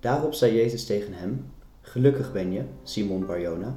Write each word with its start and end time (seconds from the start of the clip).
Daarop 0.00 0.34
zei 0.34 0.54
Jezus 0.54 0.86
tegen 0.86 1.12
hem: 1.12 1.52
Gelukkig 1.80 2.32
ben 2.32 2.52
je, 2.52 2.62
Simon 2.82 3.26
Barjona, 3.26 3.76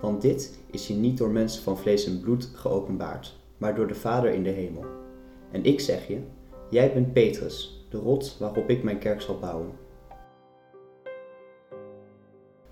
want 0.00 0.22
dit 0.22 0.58
is 0.70 0.88
je 0.88 0.94
niet 0.94 1.18
door 1.18 1.30
mensen 1.30 1.62
van 1.62 1.78
vlees 1.78 2.06
en 2.06 2.20
bloed 2.20 2.50
geopenbaard, 2.54 3.36
maar 3.58 3.74
door 3.74 3.86
de 3.86 3.94
Vader 3.94 4.32
in 4.32 4.42
de 4.42 4.50
hemel. 4.50 4.84
En 5.50 5.64
ik 5.64 5.80
zeg 5.80 6.06
je: 6.06 6.18
Jij 6.70 6.92
bent 6.92 7.12
Petrus, 7.12 7.86
de 7.90 7.98
rots 7.98 8.38
waarop 8.38 8.70
ik 8.70 8.82
mijn 8.82 8.98
kerk 8.98 9.20
zal 9.20 9.38
bouwen. 9.38 9.72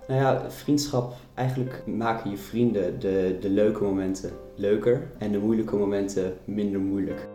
Nou 0.09 0.21
ja, 0.21 0.51
vriendschap, 0.51 1.15
eigenlijk 1.35 1.83
maken 1.87 2.31
je 2.31 2.37
vrienden 2.37 3.01
de, 3.01 3.37
de 3.41 3.51
leuke 3.51 3.83
momenten 3.83 4.31
leuker 4.55 5.11
en 5.19 5.33
de 5.33 5.39
moeilijke 5.39 5.77
momenten 5.77 6.37
minder 6.45 6.81
moeilijk. 6.81 7.29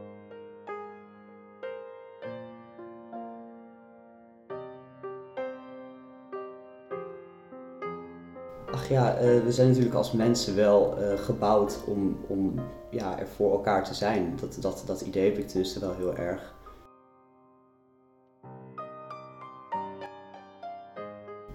Ja, 8.90 9.16
eh, 9.16 9.44
we 9.44 9.52
zijn 9.52 9.68
natuurlijk 9.68 9.96
als 9.96 10.12
mensen 10.12 10.56
wel 10.56 10.98
eh, 10.98 11.20
gebouwd 11.20 11.80
om, 11.86 12.18
om 12.28 12.54
ja, 12.90 13.20
er 13.20 13.28
voor 13.28 13.52
elkaar 13.52 13.84
te 13.84 13.94
zijn. 13.94 14.34
Dat, 14.40 14.58
dat, 14.60 14.84
dat 14.86 15.02
idee 15.02 15.30
heb 15.30 15.38
ik 15.38 15.48
tenminste 15.48 15.80
wel 15.80 15.96
heel 15.96 16.16
erg. 16.16 16.56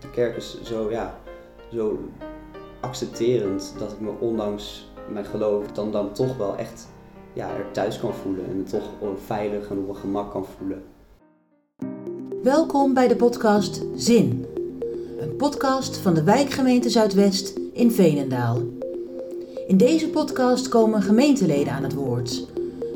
De 0.00 0.10
kerk 0.10 0.37
is 0.37 0.62
zo, 0.62 0.90
ja, 0.90 1.18
zo 1.73 1.98
accepterend 2.80 3.74
dat 3.78 3.92
ik 3.92 4.01
me 4.01 4.10
ondanks 4.20 4.90
mijn 5.12 5.24
geloof 5.24 5.66
dan, 5.66 5.92
dan 5.92 6.12
toch 6.12 6.37
wel 6.37 6.56
echt 6.56 6.88
ja, 7.32 7.48
er 7.56 7.70
thuis 7.70 8.01
kan 8.01 8.14
voelen. 8.14 8.46
En 8.46 8.64
toch 8.64 8.88
veilig 9.24 9.70
en 9.70 9.78
op 9.78 9.87
mijn 9.87 9.98
gemak 9.98 10.30
kan 10.30 10.45
voelen. 10.45 10.82
Welkom 12.42 12.95
bij 12.95 13.09
de 13.09 13.16
podcast 13.16 13.84
Zin. 13.95 14.52
Een 15.22 15.36
podcast 15.36 15.96
van 15.96 16.14
de 16.14 16.22
wijkgemeente 16.22 16.90
Zuidwest 16.90 17.52
in 17.73 17.90
Veenendaal. 17.90 18.62
In 19.66 19.76
deze 19.76 20.09
podcast 20.09 20.68
komen 20.68 21.02
gemeenteleden 21.02 21.73
aan 21.73 21.82
het 21.82 21.95
woord. 21.95 22.46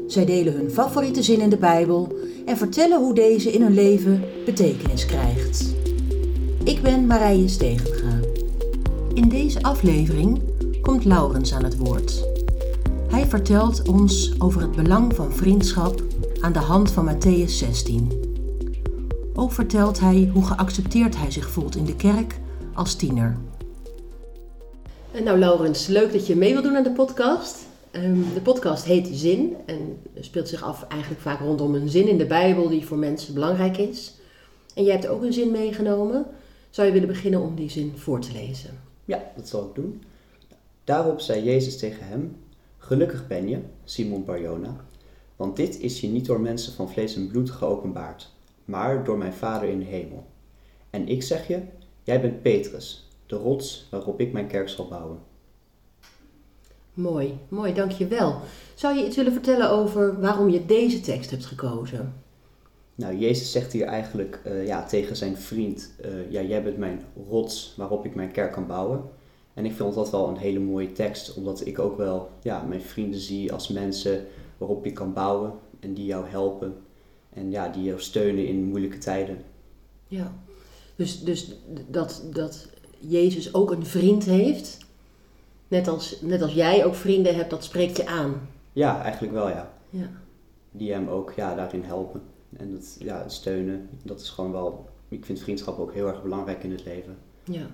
Zij 0.07 0.25
delen 0.25 0.53
hun 0.53 0.71
favoriete 0.71 1.23
zin 1.23 1.41
in 1.41 1.49
de 1.49 1.57
Bijbel 1.57 2.17
en 2.47 2.57
vertellen 2.57 3.01
hoe 3.01 3.15
deze 3.15 3.53
in 3.53 3.63
hun 3.63 3.75
leven 3.75 4.23
betekenis 4.45 5.07
krijgt. 5.07 5.75
Ik 6.65 6.83
ben 6.83 7.07
Marije 7.07 7.49
Stegenga. 7.49 8.21
In 9.15 9.29
deze 9.29 9.63
aflevering 9.63 10.41
komt 10.83 11.05
Laurens 11.05 11.55
aan 11.55 11.65
het 11.65 11.77
woord. 11.77 12.25
Hij 13.09 13.27
vertelt 13.27 13.89
ons 13.89 14.35
over 14.39 14.61
het 14.61 14.77
belang 14.77 15.15
van 15.15 15.33
vriendschap 15.33 16.03
aan 16.41 16.53
de 16.53 16.59
hand 16.59 16.91
van 16.91 17.15
Matthäus 17.15 17.51
16. 17.51 18.26
Ook 19.39 19.53
vertelt 19.53 20.01
hij 20.01 20.31
hoe 20.33 20.45
geaccepteerd 20.45 21.17
hij 21.17 21.31
zich 21.31 21.51
voelt 21.51 21.77
in 21.77 21.85
de 21.85 21.97
kerk 21.97 22.39
als 22.75 22.95
tiener. 22.95 23.37
Nou, 25.25 25.39
Laurens, 25.39 25.87
leuk 25.87 26.13
dat 26.13 26.27
je 26.27 26.37
mee 26.37 26.53
wilt 26.53 26.65
doen 26.65 26.77
aan 26.77 26.83
de 26.83 26.93
podcast. 26.93 27.67
Ehm, 27.91 28.35
de 28.35 28.41
podcast 28.41 28.85
heet 28.85 29.09
Zin 29.13 29.57
en 29.67 29.99
speelt 30.21 30.49
zich 30.49 30.63
af 30.63 30.87
eigenlijk 30.89 31.21
vaak 31.21 31.41
rondom 31.41 31.75
een 31.75 31.89
zin 31.89 32.09
in 32.09 32.19
de 32.19 32.27
Bijbel 32.27 32.69
die 32.69 32.87
voor 32.87 32.99
mensen 32.99 33.35
belangrijk 33.35 33.77
is. 33.77 34.15
En 34.75 34.85
jij 34.85 34.93
hebt 34.93 35.07
ook 35.07 35.23
een 35.23 35.33
zin 35.33 35.51
meegenomen. 35.51 36.27
Zou 36.71 36.87
je 36.87 36.93
willen 36.93 37.09
beginnen 37.09 37.41
om 37.41 37.55
die 37.55 37.71
zin 37.71 37.93
voor 37.97 38.21
te 38.21 38.33
lezen? 38.33 38.71
Ja, 39.05 39.23
dat 39.37 39.49
zal 39.49 39.65
ik 39.65 39.75
doen. 39.75 40.03
Daarop 40.85 41.21
zei 41.21 41.45
Jezus 41.45 41.79
tegen 41.79 42.07
hem: 42.07 42.37
Gelukkig 42.79 43.27
ben 43.27 43.49
je, 43.49 43.59
Simon 43.85 44.25
Barjona, 44.25 44.77
want 45.37 45.57
dit 45.57 45.81
is 45.81 46.01
je 46.01 46.09
niet 46.09 46.27
door 46.27 46.41
mensen 46.41 46.73
van 46.73 46.91
vlees 46.91 47.17
en 47.17 47.29
bloed 47.29 47.51
geopenbaard, 47.51 48.35
maar 48.67 49.05
door 49.05 49.19
mijn 49.19 49.33
Vader 49.33 49.69
in 49.69 49.79
de 49.79 49.85
hemel. 49.85 50.27
En 50.91 51.09
ik 51.09 51.23
zeg 51.23 51.49
je, 51.49 51.61
jij 52.03 52.21
bent 52.21 52.43
Petrus, 52.43 53.09
de 53.27 53.37
rots 53.37 53.87
waarop 53.91 54.21
ik 54.21 54.33
mijn 54.33 54.47
kerk 54.47 54.69
zal 54.69 54.89
bouwen. 54.89 55.19
Mooi, 56.95 57.39
mooi, 57.49 57.75
dankjewel. 57.75 58.41
Zou 58.75 58.97
je 58.97 59.07
iets 59.07 59.17
willen 59.17 59.33
vertellen 59.33 59.71
over 59.71 60.21
waarom 60.21 60.51
je 60.51 60.67
deze 60.67 61.01
tekst 61.01 61.31
hebt 61.31 61.47
gekozen? 61.47 62.15
Nou, 62.95 63.17
Jezus 63.17 63.53
zegt 63.53 63.73
hier 63.73 63.87
eigenlijk 63.87 64.41
uh, 64.47 64.67
ja, 64.67 64.85
tegen 64.85 65.17
zijn 65.17 65.37
vriend, 65.37 65.93
uh, 66.05 66.31
ja, 66.31 66.43
jij 66.43 66.63
bent 66.63 66.77
mijn 66.77 67.03
rots 67.29 67.75
waarop 67.77 68.05
ik 68.05 68.15
mijn 68.15 68.33
kerk 68.33 68.53
kan 68.53 68.67
bouwen. 68.67 69.03
En 69.55 69.65
ik 69.65 69.73
vond 69.73 69.95
dat 69.95 70.11
wel 70.11 70.29
een 70.29 70.37
hele 70.37 70.59
mooie 70.59 70.93
tekst, 70.93 71.35
omdat 71.35 71.67
ik 71.67 71.79
ook 71.79 71.97
wel 71.97 72.31
ja, 72.43 72.63
mijn 72.63 72.81
vrienden 72.81 73.21
zie 73.21 73.53
als 73.53 73.69
mensen 73.69 74.27
waarop 74.59 74.85
je 74.85 74.93
kan 74.93 75.13
bouwen 75.13 75.53
en 75.81 75.95
die 75.95 76.07
jou 76.07 76.29
helpen 76.29 76.75
en 77.37 77.51
ja, 77.51 77.69
die 77.69 77.83
jou 77.83 78.01
steunen 78.01 78.47
in 78.47 78.65
moeilijke 78.65 78.99
tijden. 78.99 79.45
Ja, 80.07 80.33
dus, 80.97 81.25
dus 81.25 81.55
dat, 81.89 82.23
dat 82.33 82.69
Jezus 82.99 83.55
ook 83.55 83.71
een 83.71 83.87
vriend 83.87 84.25
heeft, 84.25 84.79
net 85.69 85.89
als, 85.89 86.21
net 86.21 86.43
als 86.43 86.53
jij 86.53 86.85
ook 86.85 86.95
vrienden 86.95 87.35
hebt, 87.35 87.51
dat 87.51 87.65
spreekt 87.65 87.97
je 87.97 88.07
aan. 88.07 88.49
Ja, 88.73 89.03
eigenlijk 89.03 89.33
wel 89.33 89.49
ja. 89.49 89.73
ja. 89.91 90.11
Die 90.71 90.93
hem 90.93 91.09
ook 91.09 91.33
ja, 91.37 91.55
daarin 91.55 91.83
helpen 91.83 92.23
en 92.57 92.73
dat, 92.73 92.97
ja, 92.99 93.29
steunen. 93.29 93.89
Dat 94.03 94.21
is 94.21 94.31
gewoon 94.31 94.53
wel, 94.53 94.89
ik 95.09 95.25
vind 95.25 95.41
vriendschap 95.41 95.79
ook 95.79 95.93
heel 95.93 96.09
erg 96.09 96.23
belangrijk 96.23 96.63
in 96.63 96.71
het 96.71 96.85
leven. 96.85 97.17
Ja. 97.45 97.67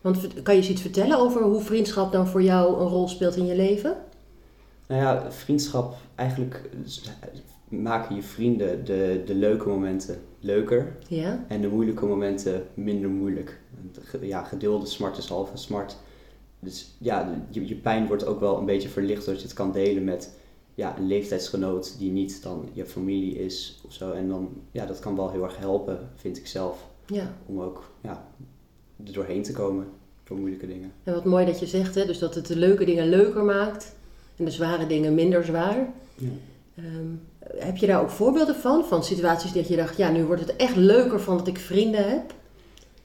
Want 0.00 0.42
kan 0.42 0.54
je 0.54 0.60
eens 0.60 0.70
iets 0.70 0.82
vertellen 0.82 1.18
over 1.18 1.42
hoe 1.42 1.60
vriendschap 1.60 2.12
dan 2.12 2.26
voor 2.26 2.42
jou 2.42 2.80
een 2.80 2.88
rol 2.88 3.08
speelt 3.08 3.36
in 3.36 3.46
je 3.46 3.56
leven? 3.56 3.96
Nou 4.86 5.00
ja, 5.00 5.32
vriendschap, 5.32 5.96
eigenlijk 6.14 6.70
maken 7.82 8.16
je 8.16 8.22
vrienden 8.22 8.84
de, 8.84 9.22
de 9.26 9.34
leuke 9.34 9.68
momenten 9.68 10.18
leuker 10.40 10.96
ja? 11.08 11.44
en 11.48 11.60
de 11.60 11.68
moeilijke 11.68 12.06
momenten 12.06 12.66
minder 12.74 13.10
moeilijk. 13.10 13.60
Ja, 14.20 14.42
gedeelde 14.42 14.86
smart 14.86 15.18
is 15.18 15.28
halve 15.28 15.56
smart. 15.56 15.96
Dus 16.60 16.94
ja, 16.98 17.44
je, 17.50 17.68
je 17.68 17.74
pijn 17.74 18.06
wordt 18.06 18.26
ook 18.26 18.40
wel 18.40 18.58
een 18.58 18.66
beetje 18.66 18.88
verlicht 18.88 19.24
doordat 19.24 19.42
je 19.42 19.48
het 19.48 19.56
kan 19.56 19.72
delen 19.72 20.04
met 20.04 20.30
ja, 20.74 20.98
een 20.98 21.06
leeftijdsgenoot 21.06 21.98
die 21.98 22.10
niet 22.10 22.42
dan 22.42 22.68
je 22.72 22.86
familie 22.86 23.38
is 23.38 23.80
of 23.86 23.92
zo. 23.92 24.12
En 24.12 24.28
dan, 24.28 24.48
ja, 24.70 24.86
dat 24.86 24.98
kan 24.98 25.16
wel 25.16 25.30
heel 25.30 25.44
erg 25.44 25.58
helpen, 25.58 26.10
vind 26.14 26.36
ik 26.36 26.46
zelf. 26.46 26.86
Ja. 27.06 27.36
Om 27.46 27.60
ook 27.60 27.90
ja, 28.00 28.28
er 29.06 29.12
doorheen 29.12 29.42
te 29.42 29.52
komen 29.52 29.86
voor 30.24 30.36
moeilijke 30.36 30.66
dingen. 30.66 30.92
En 31.04 31.14
wat 31.14 31.24
mooi 31.24 31.46
dat 31.46 31.60
je 31.60 31.66
zegt, 31.66 31.94
hè? 31.94 32.06
dus 32.06 32.18
dat 32.18 32.34
het 32.34 32.46
de 32.46 32.56
leuke 32.56 32.84
dingen 32.84 33.08
leuker 33.08 33.44
maakt 33.44 33.94
en 34.36 34.44
de 34.44 34.50
zware 34.50 34.86
dingen 34.86 35.14
minder 35.14 35.44
zwaar. 35.44 35.92
Ja. 36.14 36.28
Um, 36.78 37.20
heb 37.56 37.76
je 37.76 37.86
daar 37.86 38.00
ook 38.00 38.10
voorbeelden 38.10 38.54
van? 38.54 38.84
Van 38.84 39.04
situaties 39.04 39.52
dat 39.52 39.68
je 39.68 39.76
dacht, 39.76 39.96
ja, 39.96 40.10
nu 40.10 40.24
wordt 40.24 40.42
het 40.42 40.56
echt 40.56 40.76
leuker 40.76 41.20
van 41.20 41.36
dat 41.36 41.46
ik 41.46 41.58
vrienden 41.58 42.10
heb? 42.10 42.34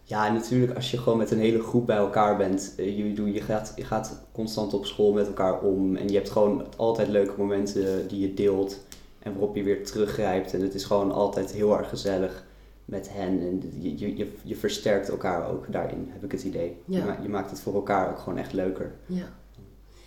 Ja, 0.04 0.32
natuurlijk 0.32 0.76
als 0.76 0.92
je 0.92 0.98
gewoon 0.98 1.18
met 1.18 1.32
een 1.32 1.40
hele 1.40 1.62
groep 1.62 1.86
bij 1.86 1.98
elkaar 1.98 2.38
bent. 2.38 2.74
Je, 2.78 3.32
je, 3.34 3.42
gaat, 3.42 3.74
je 3.76 3.84
gaat 3.84 4.22
constant 4.32 4.74
op 4.74 4.86
school 4.86 5.14
met 5.14 5.28
elkaar 5.28 5.62
om. 5.62 5.96
En 5.96 6.08
je 6.08 6.16
hebt 6.16 6.30
gewoon 6.30 6.66
altijd 6.76 7.08
leuke 7.08 7.34
momenten 7.38 8.08
die 8.08 8.20
je 8.20 8.34
deelt. 8.34 8.80
En 9.20 9.32
waarop 9.32 9.56
je 9.56 9.64
weer 9.64 9.86
teruggrijpt. 9.86 10.54
En 10.54 10.62
het 10.62 10.74
is 10.74 10.84
gewoon 10.84 11.12
altijd 11.12 11.52
heel 11.52 11.78
erg 11.78 11.90
gezellig 11.90 12.46
met 12.86 13.10
hen. 13.12 13.40
En 13.40 13.74
je, 13.80 14.18
je, 14.18 14.28
je 14.44 14.56
versterkt 14.56 15.10
elkaar 15.10 15.50
ook 15.50 15.72
daarin, 15.72 16.10
heb 16.12 16.24
ik 16.24 16.32
het 16.32 16.44
idee. 16.44 16.78
Ja. 16.86 16.98
Je, 16.98 17.22
je 17.22 17.30
maakt 17.30 17.50
het 17.50 17.60
voor 17.60 17.74
elkaar 17.74 18.10
ook 18.10 18.20
gewoon 18.20 18.40
echt 18.40 18.54
leuker. 18.54 18.92
Ja. 19.06 19.34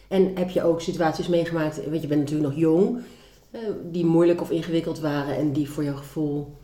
En 0.09 0.31
heb 0.35 0.51
je 0.51 0.63
ook 0.63 0.81
situaties 0.81 1.29
meegemaakt, 1.29 1.85
want 1.85 2.03
je 2.03 2.09
bent 2.09 2.21
natuurlijk 2.21 2.49
nog 2.49 2.59
jong, 2.59 2.99
die 3.91 4.05
moeilijk 4.05 4.41
of 4.41 4.51
ingewikkeld 4.51 5.01
waren 5.01 5.37
en 5.37 5.53
die 5.53 5.71
voor 5.71 5.85
jouw 5.85 5.97
gevoel 5.97 6.57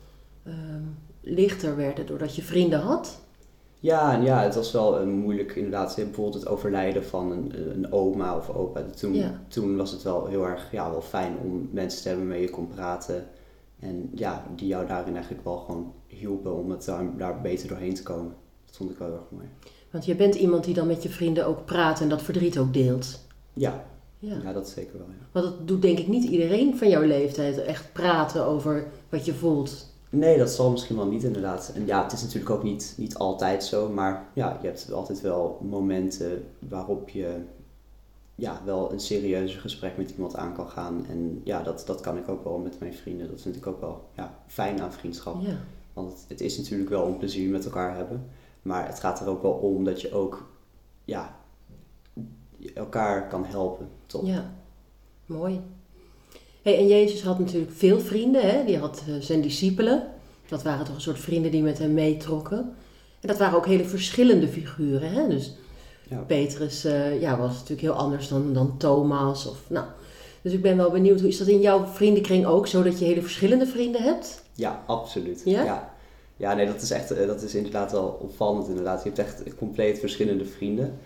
ehm, 0.44 0.82
lichter 1.20 1.76
werden 1.76 2.06
doordat 2.06 2.36
je 2.36 2.42
vrienden 2.42 2.80
had? 2.80 3.20
Ja, 3.80 4.12
ja, 4.22 4.42
het 4.42 4.54
was 4.54 4.72
wel 4.72 5.00
een 5.00 5.18
moeilijk 5.18 5.56
inderdaad. 5.56 5.94
Bijvoorbeeld 5.96 6.34
het 6.34 6.48
overlijden 6.48 7.04
van 7.04 7.32
een, 7.32 7.70
een 7.70 7.92
oma 7.92 8.36
of 8.36 8.50
opa. 8.50 8.82
Toen, 8.82 9.24
toen 9.48 9.76
was 9.76 9.90
het 9.90 10.02
wel 10.02 10.26
heel 10.26 10.46
erg 10.46 10.72
ja, 10.72 10.90
wel 10.90 11.02
fijn 11.02 11.36
om 11.42 11.68
mensen 11.72 12.02
te 12.02 12.08
hebben 12.08 12.26
waarmee 12.26 12.46
je 12.46 12.52
kon 12.52 12.68
praten. 12.68 13.26
En 13.80 14.10
ja, 14.14 14.46
die 14.56 14.66
jou 14.66 14.86
daarin 14.86 15.14
eigenlijk 15.14 15.44
wel 15.44 15.56
gewoon 15.56 15.92
hielpen 16.06 16.56
om 16.56 16.70
het 16.70 16.84
daar, 16.84 17.16
daar 17.16 17.40
beter 17.40 17.68
doorheen 17.68 17.94
te 17.94 18.02
komen. 18.02 18.34
Dat 18.66 18.76
vond 18.76 18.90
ik 18.90 18.98
wel 18.98 19.12
erg 19.12 19.30
mooi. 19.30 19.46
Want 19.90 20.04
je 20.04 20.14
bent 20.14 20.34
iemand 20.34 20.64
die 20.64 20.74
dan 20.74 20.86
met 20.86 21.02
je 21.02 21.08
vrienden 21.08 21.46
ook 21.46 21.64
praat 21.64 22.00
en 22.00 22.08
dat 22.08 22.22
verdriet 22.22 22.58
ook 22.58 22.72
deelt. 22.72 23.26
Ja, 23.52 23.84
ja. 24.18 24.40
ja 24.42 24.52
dat 24.52 24.68
zeker 24.68 24.98
wel. 24.98 25.06
Ja. 25.06 25.26
Want 25.32 25.44
dat 25.46 25.68
doet 25.68 25.82
denk 25.82 25.98
ik 25.98 26.08
niet 26.08 26.24
iedereen 26.24 26.76
van 26.76 26.88
jouw 26.88 27.02
leeftijd. 27.02 27.58
Echt 27.58 27.92
praten 27.92 28.44
over 28.44 28.86
wat 29.08 29.24
je 29.24 29.34
voelt. 29.34 29.86
Nee, 30.10 30.38
dat 30.38 30.50
zal 30.50 30.70
misschien 30.70 30.96
wel 30.96 31.06
niet 31.06 31.22
inderdaad. 31.22 31.72
En 31.74 31.86
ja, 31.86 32.02
het 32.02 32.12
is 32.12 32.22
natuurlijk 32.22 32.50
ook 32.50 32.62
niet, 32.62 32.94
niet 32.96 33.14
altijd 33.14 33.64
zo. 33.64 33.88
Maar 33.88 34.26
ja, 34.32 34.58
je 34.60 34.66
hebt 34.66 34.92
altijd 34.92 35.20
wel 35.20 35.58
momenten 35.68 36.44
waarop 36.58 37.08
je 37.08 37.36
ja, 38.34 38.60
wel 38.64 38.92
een 38.92 39.00
serieuzer 39.00 39.60
gesprek 39.60 39.96
met 39.96 40.10
iemand 40.10 40.36
aan 40.36 40.54
kan 40.54 40.68
gaan. 40.68 41.06
En 41.08 41.40
ja, 41.44 41.62
dat, 41.62 41.82
dat 41.86 42.00
kan 42.00 42.16
ik 42.16 42.28
ook 42.28 42.44
wel 42.44 42.58
met 42.58 42.80
mijn 42.80 42.94
vrienden. 42.94 43.30
Dat 43.30 43.40
vind 43.40 43.56
ik 43.56 43.66
ook 43.66 43.80
wel 43.80 44.04
ja, 44.16 44.38
fijn 44.46 44.80
aan 44.80 44.92
vriendschap. 44.92 45.40
Ja. 45.40 45.58
Want 45.92 46.10
het, 46.10 46.24
het, 46.28 46.40
is 46.40 46.58
natuurlijk 46.58 46.90
wel 46.90 47.06
een 47.06 47.18
plezier 47.18 47.50
met 47.50 47.64
elkaar 47.64 47.96
hebben. 47.96 48.26
Maar 48.62 48.86
het 48.86 49.00
gaat 49.00 49.20
er 49.20 49.28
ook 49.28 49.42
wel 49.42 49.52
om 49.52 49.84
dat 49.84 50.00
je 50.00 50.12
ook 50.12 50.48
ja, 51.04 51.36
elkaar 52.78 53.28
kan 53.28 53.44
helpen, 53.44 53.88
toch? 54.06 54.26
Ja, 54.26 54.54
mooi. 55.26 55.60
Hey, 56.62 56.78
en 56.78 56.86
Jezus 56.86 57.22
had 57.22 57.38
natuurlijk 57.38 57.72
veel 57.72 58.00
vrienden, 58.00 58.42
hè? 58.42 58.64
die 58.64 58.78
had 58.78 59.02
uh, 59.08 59.14
zijn 59.20 59.40
discipelen. 59.40 60.06
Dat 60.48 60.62
waren 60.62 60.84
toch 60.84 60.94
een 60.94 61.00
soort 61.00 61.18
vrienden 61.18 61.50
die 61.50 61.62
met 61.62 61.78
hem 61.78 61.94
meetrokken. 61.94 62.58
En 63.20 63.28
dat 63.28 63.38
waren 63.38 63.56
ook 63.56 63.66
hele 63.66 63.84
verschillende 63.84 64.48
figuren. 64.48 65.12
Hè? 65.12 65.28
Dus 65.28 65.54
Ja. 66.08 66.18
Petrus 66.18 66.84
eh, 66.84 67.20
ja, 67.20 67.38
was 67.38 67.52
natuurlijk 67.52 67.80
heel 67.80 67.92
anders 67.92 68.28
dan, 68.28 68.52
dan 68.52 68.76
Thomas. 68.76 69.46
Of, 69.46 69.58
nou. 69.68 69.86
Dus 70.42 70.52
ik 70.52 70.62
ben 70.62 70.76
wel 70.76 70.90
benieuwd, 70.90 71.20
hoe 71.20 71.28
is 71.28 71.38
dat 71.38 71.48
in 71.48 71.60
jouw 71.60 71.86
vriendenkring 71.86 72.46
ook 72.46 72.66
zo 72.66 72.82
dat 72.82 72.98
je 72.98 73.04
hele 73.04 73.22
verschillende 73.22 73.66
vrienden 73.66 74.02
hebt? 74.02 74.42
Ja, 74.54 74.82
absoluut. 74.86 75.42
Ja? 75.44 75.64
ja? 75.64 75.94
Ja, 76.36 76.54
nee, 76.54 76.66
dat 76.66 76.82
is 76.82 76.90
echt, 76.90 77.10
eh, 77.10 77.26
dat 77.26 77.42
is 77.42 77.54
inderdaad 77.54 77.92
wel 77.92 78.18
opvallend 78.20 78.68
inderdaad. 78.68 79.02
Je 79.02 79.08
hebt 79.08 79.18
echt 79.18 79.54
compleet 79.56 79.98
verschillende 79.98 80.44
vrienden. 80.44 80.98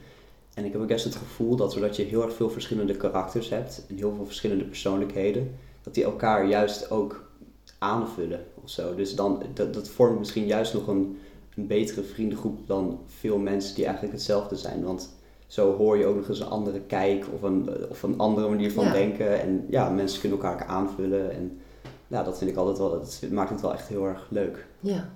En 0.54 0.64
ik 0.64 0.72
heb 0.72 0.81
ook 0.82 0.90
echt 0.90 1.04
het 1.04 1.14
gevoel 1.14 1.56
dat 1.56 1.72
doordat 1.72 1.96
je 1.96 2.02
heel 2.02 2.22
erg 2.22 2.34
veel 2.34 2.50
verschillende 2.50 2.96
karakters 2.96 3.49
hebt 3.49 3.84
en 3.88 3.96
heel 3.96 4.14
veel 4.16 4.26
verschillende 4.26 4.64
persoonlijkheden, 4.64 5.54
dat 5.82 5.94
die 5.94 6.04
elkaar 6.04 6.46
juist 6.46 6.90
ook 6.90 7.31
aanvullen 7.78 8.40
of 8.62 8.70
zo. 8.70 8.94
Dus 8.94 9.14
dan, 9.14 9.43
dat, 9.54 9.75
dat 9.75 9.88
vormt 9.88 10.19
misschien 10.19 10.46
juist 10.46 10.75
nog 10.75 10.87
een, 10.87 11.19
een 11.56 11.66
betere 11.66 12.02
vriendengroep 12.02 12.58
dan 12.66 13.00
veel 13.06 13.38
mensen 13.38 13.75
die 13.75 13.84
eigenlijk 13.84 14.14
hetzelfde 14.14 14.56
zijn. 14.56 14.84
Want 14.84 15.10
zo 15.46 15.76
hoor 15.76 15.96
je 15.99 16.06
ook 16.06 16.16
nog 16.16 16.28
eens 16.28 16.40
een 16.40 16.46
andere 16.49 16.81
kijk 16.81 17.26
of 17.34 17.43
een, 17.43 17.70
of 17.90 18.02
een 18.02 18.19
andere 18.19 18.48
manier 18.48 18.72
van 18.72 18.84
Ja. 18.84 18.93
denken. 18.93 19.40
En 19.40 19.66
ja, 19.69 19.90
mensen 19.90 20.20
kunnen 20.20 20.38
elkaar 20.38 20.66
aanvullen. 20.66 21.31
En 21.32 21.60
ja, 22.06 22.22
dat 22.22 22.38
vind 22.38 22.50
ik 22.50 22.56
altijd 22.56 22.78
wel, 22.78 22.90
dat 22.90 23.22
maakt 23.31 23.50
het 23.50 23.60
wel 23.60 23.72
echt 23.72 23.88
heel 23.88 24.06
erg 24.06 24.26
leuk. 24.31 24.66
Ja. 24.81 25.10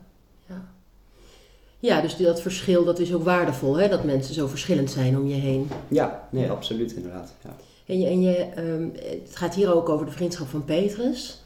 Ja, 1.79 2.01
dus 2.01 2.17
dat 2.17 2.41
verschil 2.41 2.85
dat 2.85 2.99
is 2.99 3.15
ook 3.15 3.25
waardevol, 3.25 3.77
hè? 3.77 3.89
dat 3.89 4.05
mensen 4.05 4.35
zo 4.35 4.47
verschillend 4.47 4.91
zijn 4.91 5.19
om 5.19 5.27
je 5.27 5.35
heen. 5.35 5.69
Ja, 5.89 6.29
nee, 6.31 6.51
absoluut 6.51 6.93
inderdaad. 6.93 7.35
Ja. 7.45 7.57
En, 7.87 8.01
je, 8.01 8.07
en 8.07 8.23
je, 8.23 8.37
ehm, 8.37 8.89
het 9.23 9.37
gaat 9.37 9.55
hier 9.55 9.75
ook 9.75 9.89
over 9.89 10.07
de 10.07 10.13
vriendschap 10.13 10.49
van 10.49 10.65
Petrus. 10.65 11.41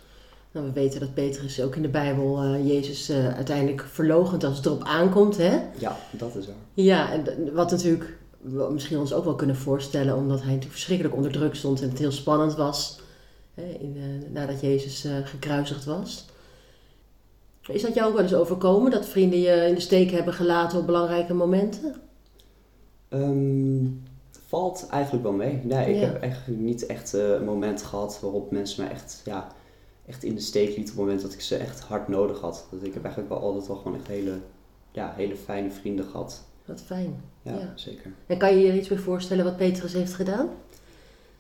Nou, 0.53 0.67
we 0.67 0.73
weten 0.73 1.01
dat 1.01 1.15
Petrus 1.15 1.63
ook 1.63 1.77
in 1.77 1.83
de 1.83 1.89
Bijbel 1.89 2.43
eh, 2.43 2.67
Jezus 2.67 3.09
eh, 3.09 3.35
uiteindelijk 3.35 3.85
verloochent 3.91 4.45
als 4.45 4.57
het 4.57 4.67
erop 4.67 4.85
aankomt. 4.85 5.37
Hè? 5.37 5.59
ja, 5.79 5.97
dat 6.11 6.37
is 6.37 6.47
waar. 6.47 6.55
Ja, 6.75 7.13
en 7.13 7.55
wat 7.55 7.71
natuurlijk 7.71 8.19
we 8.41 8.69
misschien 8.73 8.99
ons 8.99 9.13
ook 9.13 9.25
wel 9.25 9.35
kunnen 9.35 9.57
voorstellen, 9.57 10.17
omdat 10.17 10.39
hij 10.39 10.47
natuurlijk 10.47 10.73
verschrikkelijk 10.73 11.17
onder 11.17 11.33
druk 11.33 11.55
stond 11.55 11.83
en 11.83 11.89
het 11.89 11.99
heel 11.99 12.13
spannend 12.13 12.57
was 12.57 13.01
hè, 13.55 13.63
in, 13.63 13.97
nadat 14.33 14.61
Jezus 14.61 15.05
eh, 15.05 15.13
gekruisigd 15.25 15.85
was. 15.85 16.27
Is 17.75 17.83
dat 17.83 17.95
jou 17.95 18.09
ook 18.09 18.15
wel 18.15 18.23
eens 18.23 18.35
overkomen, 18.35 18.91
dat 18.91 19.07
vrienden 19.07 19.41
je 19.41 19.67
in 19.69 19.75
de 19.75 19.81
steek 19.81 20.11
hebben 20.11 20.35
gelaten 20.35 20.79
op 20.79 20.87
belangrijke 20.87 21.35
momenten? 21.35 21.95
Ehm, 23.09 23.85
valt 24.47 24.87
eigenlijk 24.91 25.23
wel 25.23 25.33
mee. 25.33 25.61
Nee, 25.63 25.89
ik 25.95 26.01
Ja. 26.01 26.07
heb 26.07 26.21
eigenlijk 26.23 26.61
niet 26.61 26.87
echt 26.87 27.15
eh, 27.15 27.29
een 27.31 27.45
moment 27.45 27.83
gehad 27.83 28.19
waarop 28.21 28.51
mensen 28.51 28.83
mij 28.85 28.93
echt, 28.93 29.23
ja, 29.25 29.47
echt 30.07 30.23
in 30.25 30.35
de 30.35 30.41
steek 30.41 30.67
lieten 30.67 30.83
op 30.83 30.89
het 30.91 30.97
moment 30.99 31.23
dat 31.23 31.33
ik 31.33 31.41
ze 31.41 31.57
echt 31.57 31.81
hard 31.81 32.09
nodig 32.09 32.41
had. 32.41 32.67
Dus 32.71 32.81
ik 32.83 32.95
heb 32.95 33.05
eigenlijk 33.05 33.35
wel 33.35 33.43
altijd 33.43 33.67
wel 33.67 33.77
gewoon 33.77 33.95
echt 33.99 34.07
hele, 34.07 34.39
ja, 34.93 35.13
hele 35.17 35.37
fijne 35.37 35.71
vrienden 35.71 36.05
gehad. 36.05 36.43
Wat 36.65 36.81
fijn. 36.81 37.21
Ja, 37.43 37.53
Ja. 37.53 37.73
zeker. 37.75 38.13
En 38.27 38.39
kan 38.39 38.57
je 38.59 38.67
je 38.67 38.79
iets 38.79 38.89
bij 38.89 38.97
voorstellen 38.99 39.45
wat 39.45 39.57
Petrus 39.57 39.93
heeft 39.93 40.15
gedaan? 40.15 40.49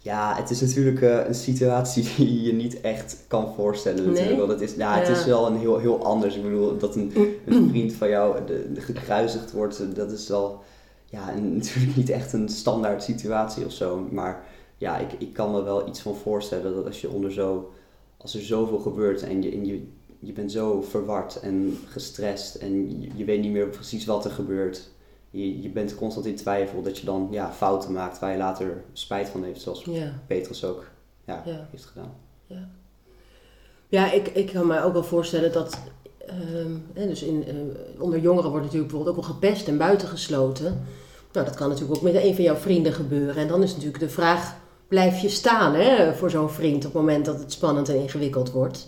Ja, 0.03 0.35
het 0.37 0.51
is 0.51 0.61
natuurlijk 0.61 1.03
eh, 1.03 1.27
een 1.27 1.35
situatie 1.35 2.09
die 2.17 2.43
je 2.43 2.53
niet 2.53 2.81
echt 2.81 3.17
kan 3.29 3.55
voorstellen 3.55 3.99
natuurlijk. 4.07 4.29
Nee? 4.29 4.39
Want 4.47 4.51
het 4.61 4.61
is, 4.71 4.75
ja, 4.77 4.99
het 4.99 5.09
is 5.09 5.25
wel 5.25 5.47
een 5.47 5.57
heel, 5.57 5.79
heel 5.79 6.05
anders. 6.05 6.37
Ik 6.37 6.43
bedoel, 6.43 6.79
dat 6.79 6.97
een, 6.97 7.13
een 7.47 7.69
vriend 7.69 7.93
van 7.93 8.09
jou 8.09 8.47
de, 8.47 8.73
de 8.73 8.81
gekruisigd 8.81 9.53
wordt, 9.53 9.95
dat 9.97 10.13
is 10.13 10.29
wel 10.29 10.61
ja, 11.05 11.33
een- 11.33 11.55
natuurlijk 11.57 11.97
niet 11.97 12.11
echt 12.11 12.33
een 12.33 12.49
standaard 12.49 13.03
situatie 13.03 13.65
of 13.65 13.73
zo. 13.73 14.07
Maar 14.11 14.45
ja, 14.79 14.99
ik, 14.99 15.13
ik 15.19 15.33
kan 15.33 15.51
me 15.51 15.63
wel 15.63 15.89
iets 15.89 16.01
van 16.01 16.15
voorstellen 16.15 16.75
dat 16.75 16.87
als 16.87 17.01
je 17.01 17.11
onder 17.11 17.33
zo, 17.33 17.73
als 18.17 18.35
er 18.35 18.43
zoveel 18.43 18.79
gebeurt 18.79 19.23
en 19.23 19.43
je, 19.43 19.51
en 19.53 19.67
je, 19.67 19.87
je 20.19 20.33
bent 20.33 20.53
zo 20.53 20.83
verward 20.83 21.41
en 21.41 21.79
gestrest 21.87 22.55
en 22.55 23.01
je, 23.01 23.09
je 23.15 23.25
weet 23.25 23.41
niet 23.41 23.53
meer 23.53 23.67
precies 23.69 24.05
wat 24.05 24.25
er 24.25 24.31
gebeurt. 24.31 24.91
Je, 25.31 25.63
je 25.63 25.69
bent 25.69 25.95
constant 25.95 26.27
in 26.27 26.37
twijfel 26.37 26.83
dat 26.83 26.99
je 26.99 27.07
dan 27.07 27.29
ja, 27.31 27.53
fouten 27.53 27.93
maakt 27.93 28.19
waar 28.19 28.33
je 28.33 28.39
later 28.39 28.85
spijt 28.93 29.29
van 29.29 29.45
heeft, 29.45 29.61
zoals 29.61 29.85
Ja, 29.85 30.13
Petrus 30.27 30.65
ook 30.65 30.85
ja, 31.25 31.43
Ja. 31.47 31.67
heeft 31.71 31.85
gedaan. 31.85 32.13
ja 33.89 34.13
ik, 34.13 34.29
ik 34.29 34.53
kan 34.53 34.67
me 34.67 34.83
ook 34.83 34.93
wel 34.93 35.05
voorstellen 35.05 35.53
dat. 35.53 35.79
ehm, 36.27 36.73
hè, 36.95 37.07
dus 37.07 37.23
in, 37.23 37.45
eh, 37.47 38.03
onder 38.03 38.19
jongeren 38.21 38.51
wordt 38.51 38.65
natuurlijk 38.65 38.93
bijvoorbeeld 38.93 39.17
ook 39.19 39.25
wel 39.27 39.35
gepest 39.35 39.69
en 39.69 39.79
buitengesloten. 39.79 40.87
Nou, 41.33 41.47
dat 41.47 41.55
kan 41.55 41.69
natuurlijk 41.69 41.97
ook 41.97 42.03
met 42.13 42.15
een 42.23 42.35
van 42.35 42.45
jouw 42.45 42.55
vrienden 42.57 42.93
gebeuren. 42.93 43.37
En 43.37 43.49
dan 43.49 43.63
is 43.63 43.73
natuurlijk 43.73 43.99
de 44.01 44.09
vraag: 44.09 44.57
blijf 44.89 45.21
je 45.21 45.29
staan 45.29 45.75
hè, 45.75 46.15
voor 46.15 46.31
zo'n 46.31 46.51
vriend 46.51 46.77
op 46.87 46.93
het 46.93 47.01
moment 47.03 47.25
dat 47.25 47.39
het 47.39 47.53
spannend 47.53 47.89
en 47.89 47.97
ingewikkeld 48.01 48.51
wordt? 48.51 48.87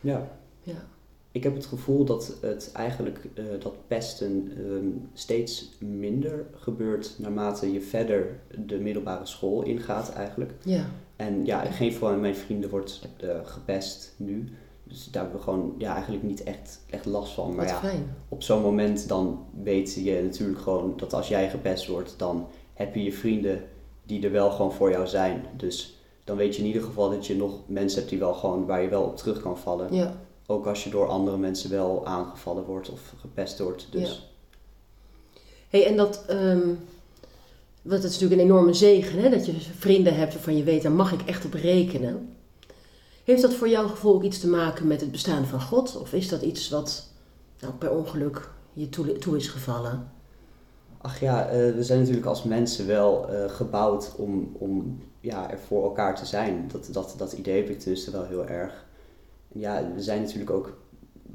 Ja. 0.00 0.28
Ja. 0.62 0.84
Ik 1.32 1.42
heb 1.42 1.54
het 1.54 1.66
gevoel 1.66 2.04
dat 2.04 2.36
het 2.40 2.70
eigenlijk 2.72 3.18
eh, 3.34 3.44
dat 3.60 3.74
pesten 3.86 4.52
ehm, 4.56 4.86
steeds 5.12 5.70
minder 5.78 6.46
gebeurt 6.54 7.14
naarmate 7.18 7.72
je 7.72 7.80
verder 7.80 8.40
de 8.66 8.78
middelbare 8.78 9.26
school 9.26 9.62
ingaat 9.62 10.12
eigenlijk. 10.12 10.52
Ja, 10.64 10.84
En 11.16 11.44
ja, 11.44 11.60
geen 11.64 11.92
van 11.92 12.20
mijn 12.20 12.36
vrienden 12.36 12.70
wordt 12.70 13.08
eh, 13.20 13.28
gepest 13.44 14.14
nu. 14.16 14.48
Dus 14.84 15.08
daar 15.10 15.22
hebben 15.22 15.40
we 15.40 15.46
gewoon 15.46 15.74
ja, 15.78 15.94
eigenlijk 15.94 16.22
niet 16.22 16.42
echt, 16.42 16.80
echt 16.90 17.06
last 17.06 17.32
van. 17.32 17.48
Maar 17.48 17.64
wat 17.64 17.68
ja, 17.68 17.80
fijn. 17.80 18.16
op 18.28 18.42
zo'n 18.42 18.62
moment 18.62 19.08
dan 19.08 19.44
weet 19.62 19.94
je 19.94 20.20
natuurlijk 20.22 20.60
gewoon 20.60 20.92
dat 20.96 21.12
als 21.12 21.28
jij 21.28 21.50
gepest 21.50 21.86
wordt, 21.86 22.14
dan 22.16 22.46
heb 22.74 22.94
je 22.94 23.02
je 23.02 23.12
vrienden 23.12 23.62
die 24.06 24.24
er 24.24 24.32
wel 24.32 24.50
gewoon 24.50 24.72
voor 24.72 24.90
jou 24.90 25.06
zijn. 25.06 25.44
Dus 25.56 26.02
dan 26.24 26.36
weet 26.36 26.54
je 26.54 26.60
in 26.60 26.66
ieder 26.66 26.82
geval 26.82 27.10
dat 27.10 27.26
je 27.26 27.36
nog 27.36 27.60
mensen 27.66 27.98
hebt 27.98 28.10
die 28.10 28.18
wel 28.18 28.34
gewoon, 28.34 28.66
waar 28.66 28.82
je 28.82 28.88
wel 28.88 29.02
op 29.02 29.16
terug 29.16 29.42
kan 29.42 29.58
vallen. 29.58 29.94
Ja. 29.94 30.20
Ook 30.52 30.66
als 30.66 30.84
je 30.84 30.90
door 30.90 31.08
andere 31.08 31.36
mensen 31.36 31.70
wel 31.70 32.06
aangevallen 32.06 32.64
wordt 32.64 32.90
of 32.90 33.14
gepest 33.20 33.58
wordt. 33.58 33.86
Dus 33.90 34.30
Hey, 35.68 35.86
en 35.86 35.96
dat, 35.96 36.24
ehm 36.26 36.68
want 37.82 38.02
het 38.02 38.12
is 38.12 38.18
natuurlijk 38.18 38.40
een 38.40 38.46
enorme 38.46 38.74
zegen, 38.74 39.22
hè? 39.22 39.30
dat 39.30 39.46
je 39.46 39.52
vrienden 39.78 40.16
hebt 40.16 40.32
waarvan 40.32 40.56
je 40.56 40.62
weet, 40.62 40.82
daar 40.82 40.92
mag 40.92 41.12
ik 41.12 41.22
echt 41.22 41.44
op 41.44 41.52
rekenen. 41.52 42.36
Heeft 43.24 43.42
dat 43.42 43.54
voor 43.54 43.68
jouw 43.68 43.88
gevoel 43.88 44.14
ook 44.14 44.22
iets 44.22 44.40
te 44.40 44.48
maken 44.48 44.86
met 44.86 45.00
het 45.00 45.10
bestaan 45.10 45.46
van 45.46 45.60
God? 45.60 45.96
Of 45.96 46.12
is 46.12 46.28
dat 46.28 46.42
iets 46.42 46.68
wat 46.68 47.08
nou, 47.60 47.72
per 47.74 47.90
ongeluk 47.90 48.50
je 48.72 48.88
toe, 48.88 49.18
toe 49.18 49.36
is 49.36 49.48
gevallen? 49.48 50.10
ach 51.02 51.20
ja, 51.20 51.48
eh, 51.48 51.74
we 51.74 51.82
zijn 51.84 51.98
natuurlijk 51.98 52.26
als 52.26 52.42
mensen 52.42 52.86
wel 52.86 53.28
eh, 53.28 53.50
gebouwd 53.50 54.12
om, 54.16 54.56
om 54.58 55.02
ja, 55.20 55.50
er 55.50 55.58
voor 55.58 55.84
elkaar 55.84 56.16
te 56.16 56.26
zijn. 56.26 56.68
Dat, 56.72 56.88
dat, 56.92 57.14
dat 57.16 57.32
idee 57.32 57.56
heb 57.56 57.68
ik 57.68 57.78
tenminste 57.78 58.10
wel 58.10 58.24
heel 58.24 58.46
erg. 58.46 58.84
Ja, 59.52 59.92
we 59.94 60.02
zijn 60.02 60.20
natuurlijk 60.20 60.50
ook 60.50 60.76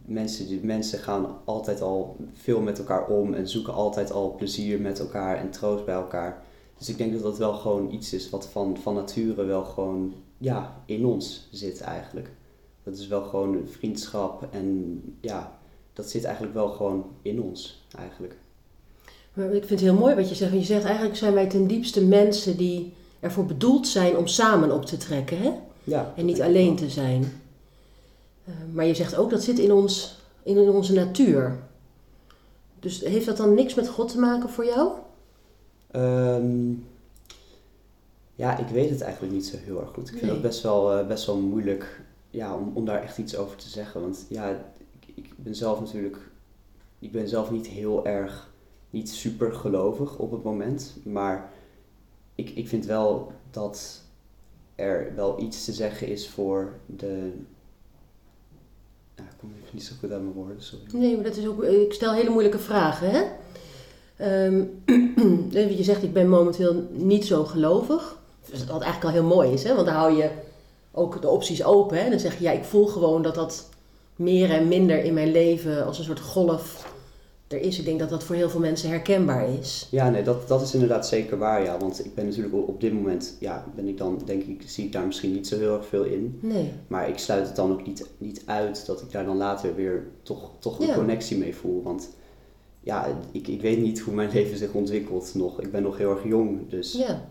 mensen, 0.05 0.47
die, 0.47 0.63
mensen 0.63 0.99
gaan 0.99 1.37
altijd 1.45 1.81
al 1.81 2.15
veel 2.33 2.61
met 2.61 2.77
elkaar 2.77 3.07
om 3.07 3.33
en 3.33 3.47
zoeken 3.47 3.73
altijd 3.73 4.11
al 4.11 4.35
plezier 4.35 4.81
met 4.81 4.99
elkaar 4.99 5.37
en 5.37 5.49
troost 5.49 5.85
bij 5.85 5.95
elkaar. 5.95 6.44
Dus 6.77 6.89
ik 6.89 6.97
denk 6.97 7.13
dat 7.13 7.21
dat 7.21 7.37
wel 7.37 7.53
gewoon 7.53 7.92
iets 7.92 8.13
is 8.13 8.30
wat 8.30 8.47
van, 8.47 8.77
van 8.77 8.94
nature 8.94 9.44
wel 9.44 9.63
gewoon 9.63 10.13
ja, 10.37 10.81
in 10.85 11.06
ons 11.06 11.47
zit 11.51 11.81
eigenlijk. 11.81 12.30
Dat 12.83 12.97
is 12.97 13.07
wel 13.07 13.23
gewoon 13.23 13.61
vriendschap 13.65 14.47
en 14.51 15.01
ja, 15.21 15.59
dat 15.94 16.09
zit 16.09 16.23
eigenlijk 16.23 16.53
wel 16.56 16.69
gewoon 16.69 17.06
in 17.21 17.42
ons 17.42 17.85
eigenlijk. 17.97 18.35
Maar 19.33 19.45
ik 19.45 19.65
vind 19.65 19.69
het 19.69 19.89
heel 19.89 19.99
mooi 19.99 20.15
wat 20.15 20.30
je 20.30 20.35
zegt. 20.35 20.51
Want 20.51 20.68
je 20.68 20.73
zegt 20.73 20.85
eigenlijk 20.85 21.15
zijn 21.15 21.33
wij 21.33 21.47
ten 21.47 21.68
diepste 21.68 22.06
mensen 22.06 22.57
die 22.57 22.94
ervoor 23.19 23.45
bedoeld 23.45 23.87
zijn 23.87 24.18
om 24.18 24.27
samen 24.27 24.71
op 24.71 24.85
te 24.85 24.97
trekken. 24.97 25.37
Hè? 25.37 25.51
Ja, 25.83 26.13
En 26.15 26.25
niet 26.25 26.42
alleen 26.42 26.75
te 26.75 26.89
zijn. 26.89 27.31
Eh, 28.47 28.54
maar 28.73 28.85
je 28.85 28.94
zegt 28.94 29.16
ook 29.16 29.30
dat 29.30 29.44
zit 29.44 29.59
in, 29.59 29.71
ons, 29.71 30.19
in 30.44 30.57
onze 30.57 30.94
natuur. 30.94 31.59
Dus 32.80 32.99
heeft 32.99 33.25
dat 33.25 33.37
dan 33.37 33.54
niks 33.54 33.75
met 33.75 33.87
God 33.87 34.11
te 34.11 34.19
maken 34.19 34.49
voor 34.49 34.66
jou? 34.66 34.92
Ehm, 35.92 36.73
ja, 38.35 38.57
ik 38.57 38.68
weet 38.68 38.89
het 38.89 39.01
eigenlijk 39.01 39.33
niet 39.33 39.45
zo 39.45 39.57
heel 39.57 39.80
erg 39.81 39.89
goed. 39.89 40.09
Ik 40.09 40.18
vind 40.18 40.31
het 40.31 40.42
best 40.42 40.61
wel, 40.61 40.94
eh, 40.94 41.07
best 41.07 41.25
wel 41.25 41.37
moeilijk 41.37 42.01
ja, 42.30 42.56
om, 42.56 42.71
om 42.73 42.85
daar 42.85 43.01
echt 43.01 43.18
iets 43.18 43.37
over 43.37 43.57
te 43.57 43.69
zeggen. 43.69 44.01
Want 44.01 44.25
ja, 44.30 44.49
ik, 44.99 45.11
ik 45.16 45.33
ben 45.35 45.56
zelf 45.56 45.80
natuurlijk... 45.80 46.18
Ik 46.99 47.11
ben 47.11 47.27
zelf 47.27 47.51
niet 47.51 47.68
heel 47.68 48.06
erg... 48.06 48.49
Niet 48.89 49.09
super 49.09 49.54
gelovig 49.54 50.18
op 50.18 50.31
het 50.31 50.44
moment. 50.44 50.95
Maar 51.04 51.51
ik, 52.35 52.49
ik 52.49 52.68
vind 52.68 52.85
wel 52.85 53.31
dat 53.51 54.01
er 54.75 55.16
wel 55.16 55.42
iets 55.42 55.66
te 55.66 55.73
zeggen 55.73 56.07
is 56.07 56.30
voor 56.30 56.73
de... 56.85 57.33
Niet 59.71 59.83
zo 59.83 59.94
goed 59.99 60.11
aan 60.11 60.21
mijn 60.21 60.33
woorden, 60.33 60.63
sorry. 60.63 60.85
Nee, 60.92 61.16
maar 61.16 61.23
dat 61.23 61.35
is 61.35 61.47
ook. 61.47 61.63
Ik 61.63 61.94
stel 61.94 62.13
hele 62.13 62.30
moeilijke 62.30 62.59
vragen, 62.59 63.09
hè? 63.11 63.23
Ehm, 64.18 64.63
je 65.77 65.83
zegt, 65.83 66.04
ik 66.04 66.13
ben 66.13 66.30
momenteel 66.30 66.87
niet 66.92 67.25
zo 67.25 67.44
gelovig. 67.44 68.18
Wat 68.49 68.81
eigenlijk 68.81 69.04
al 69.04 69.21
heel 69.21 69.35
mooi 69.35 69.51
is, 69.51 69.63
hè? 69.63 69.73
Want 69.73 69.85
dan 69.85 69.95
hou 69.95 70.18
je 70.18 70.30
ook 70.92 71.21
de 71.21 71.30
opties 71.30 71.63
open. 71.63 72.04
Hè? 72.04 72.09
Dan 72.09 72.19
zeg 72.19 72.37
je, 72.37 72.44
ja, 72.44 72.51
ik 72.51 72.63
voel 72.63 72.85
gewoon 72.85 73.21
dat 73.21 73.35
dat 73.35 73.69
meer 74.16 74.49
en 74.49 74.68
minder 74.68 75.04
in 75.04 75.13
mijn 75.13 75.31
leven 75.31 75.85
als 75.85 75.97
een 75.97 76.04
soort 76.04 76.19
golf 76.19 76.95
er 77.47 77.61
is. 77.61 77.80
Ik 77.80 77.85
denk 77.85 77.99
dat 77.99 78.09
dat 78.09 78.23
voor 78.23 78.35
heel 78.35 78.49
veel 78.49 78.59
mensen 78.59 78.89
herkenbaar 78.89 79.49
is. 79.59 79.87
Ja, 79.92 80.09
nee, 80.09 80.23
dat, 80.23 80.47
dat 80.47 80.61
is 80.61 80.73
inderdaad 80.73 81.07
zeker 81.07 81.37
waar, 81.37 81.63
ja. 81.63 81.77
Want 81.77 82.06
ik 82.06 82.16
ben 82.16 82.25
natuurlijk 82.25 82.54
op, 82.54 82.81
dit 82.81 82.94
moment, 82.94 83.35
ja, 83.39 83.66
ben 83.75 83.87
ik 83.87 83.97
dan, 83.97 84.21
denk 84.25 84.44
ik, 84.44 84.63
zie 84.66 84.85
ik 84.85 84.92
daar 84.92 85.06
misschien 85.06 85.31
niet 85.33 85.47
zo 85.47 85.57
heel 85.57 85.75
erg 85.77 85.85
veel 85.85 86.04
in. 86.04 86.39
Nee. 86.42 86.71
Maar 86.87 87.09
ik 87.09 87.18
sluit 87.18 87.47
het 87.47 87.56
dan 87.56 87.71
ook 87.71 87.85
niet, 87.87 88.06
niet 88.18 88.42
uit 88.45 88.85
dat 88.85 89.01
ik 89.01 89.11
daar 89.11 89.25
dan 89.25 89.37
later 89.37 89.75
weer 89.75 90.07
toch, 90.23 90.51
toch 90.59 90.80
een 90.80 90.87
Ja. 90.87 90.94
connectie 90.95 91.37
mee 91.37 91.56
voel. 91.56 91.83
Want 91.83 92.09
ja, 92.83 93.07
ik, 93.31 93.47
ik 93.47 93.61
weet 93.61 93.80
niet 93.81 93.99
hoe 93.99 94.13
mijn 94.13 94.30
leven 94.33 94.57
zich 94.57 94.73
ontwikkelt 94.73 95.31
nog. 95.35 95.61
Ik 95.61 95.71
ben 95.71 95.83
nog 95.83 95.97
heel 95.97 96.11
erg 96.11 96.23
jong, 96.23 96.69
dus 96.69 96.94
Ja. 96.94 97.21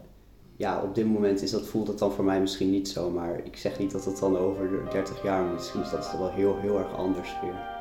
ja, 0.57 0.83
op 0.83 0.95
dit 0.95 1.07
moment 1.07 1.43
is 1.43 1.51
dat, 1.51 1.67
voelt 1.67 1.89
het 1.89 1.99
dan 1.99 2.13
voor 2.13 2.25
mij 2.25 2.41
misschien 2.41 2.71
niet 2.71 2.89
zo. 2.89 3.11
Maar 3.11 3.41
ik 3.45 3.57
zeg 3.57 3.79
niet 3.79 3.91
dat 3.93 4.05
het 4.05 4.19
dan 4.19 4.37
over 4.39 4.69
30 4.91 5.23
jaar, 5.23 5.45
misschien 5.53 5.81
is 5.83 5.91
dat 5.91 6.15
wel 6.19 6.31
heel, 6.31 6.57
heel 6.61 6.79
erg 6.79 6.95
anders 6.97 7.37
weer. 7.43 7.75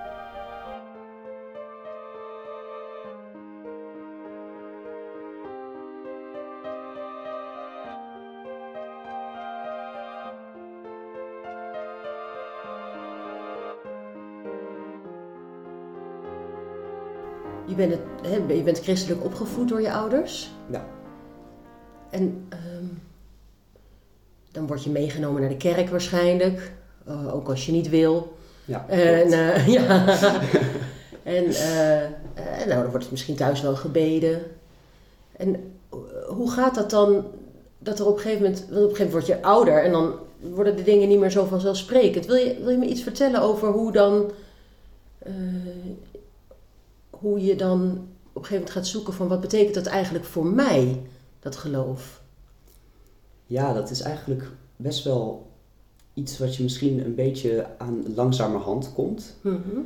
Je 17.68 17.76
bent, 17.76 17.92
het, 17.92 18.02
hè, 18.22 18.54
je 18.54 18.64
bent 18.64 18.80
christelijk 18.80 19.24
opgevoed 19.24 19.70
door 19.70 19.82
je 19.82 19.92
ouders. 19.92 20.52
Ja. 20.72 20.86
En 22.10 22.46
ehm, 22.50 22.86
dan 24.52 24.68
word 24.68 24.84
je 24.84 24.90
meegenomen 24.90 25.42
naar 25.42 25.50
de 25.50 25.58
kerk 25.58 25.90
waarschijnlijk. 25.90 26.72
eh, 27.06 27.36
ook 27.36 27.50
als 27.50 27.66
je 27.66 27.72
niet 27.72 27.90
wil. 27.90 28.36
Ja, 28.66 28.86
En, 28.88 29.18
klopt. 29.20 29.34
eh, 29.34 29.68
ja. 29.78 30.08
en 31.38 31.46
eh, 31.46 32.04
eh, 32.04 32.10
nou, 32.58 32.70
dan 32.82 32.90
wordt 32.90 33.04
het 33.04 33.12
misschien 33.12 33.36
thuis 33.36 33.62
wel 33.62 33.76
gebeden. 33.76 34.42
En 35.38 35.56
eh, 35.92 35.98
hoe 36.28 36.52
gaat 36.52 36.76
dat 36.76 36.90
dan? 36.90 37.26
Dat 37.80 38.00
er 38.00 38.06
op 38.08 38.16
een 38.16 38.22
gegeven 38.22 38.44
moment, 38.44 38.60
want 38.70 38.84
op 38.84 38.90
een 38.90 38.96
gegeven 38.96 39.06
moment 39.14 39.28
word 39.28 39.40
je 39.42 39.48
ouder 39.48 39.84
en 39.84 39.92
dan 39.92 40.14
worden 40.40 40.76
de 40.76 40.84
dingen 40.84 41.08
niet 41.08 41.20
meer 41.20 41.32
zo 41.32 41.46
vanzelfsprekend. 41.46 42.26
Wil 42.26 42.36
je, 42.36 42.58
wil 42.62 42.70
je 42.70 42.78
me 42.78 42.86
iets 42.86 43.04
vertellen 43.04 43.42
over 43.42 43.68
hoe 43.72 43.92
dan, 43.92 44.32
eh, 45.20 45.34
hoe 47.26 47.46
je 47.46 47.56
dan 47.56 47.82
op 47.82 47.88
een 47.92 48.08
gegeven 48.34 48.54
moment 48.54 48.72
gaat 48.72 48.88
zoeken 48.88 49.14
van 49.14 49.28
wat 49.28 49.42
betekent 49.42 49.74
dat 49.74 49.86
eigenlijk 49.86 50.26
voor 50.26 50.46
mij, 50.46 51.02
dat 51.40 51.56
geloof? 51.56 52.22
Ja, 53.46 53.74
dat 53.74 53.90
is 53.90 54.02
eigenlijk 54.02 54.52
best 54.76 55.04
wel 55.04 55.52
iets 56.14 56.38
wat 56.38 56.56
je 56.56 56.64
misschien 56.64 57.06
een 57.06 57.16
beetje 57.16 57.68
aan 57.78 58.14
langzamerhand 58.16 58.94
komt. 58.94 59.36
Mhm. 59.42 59.80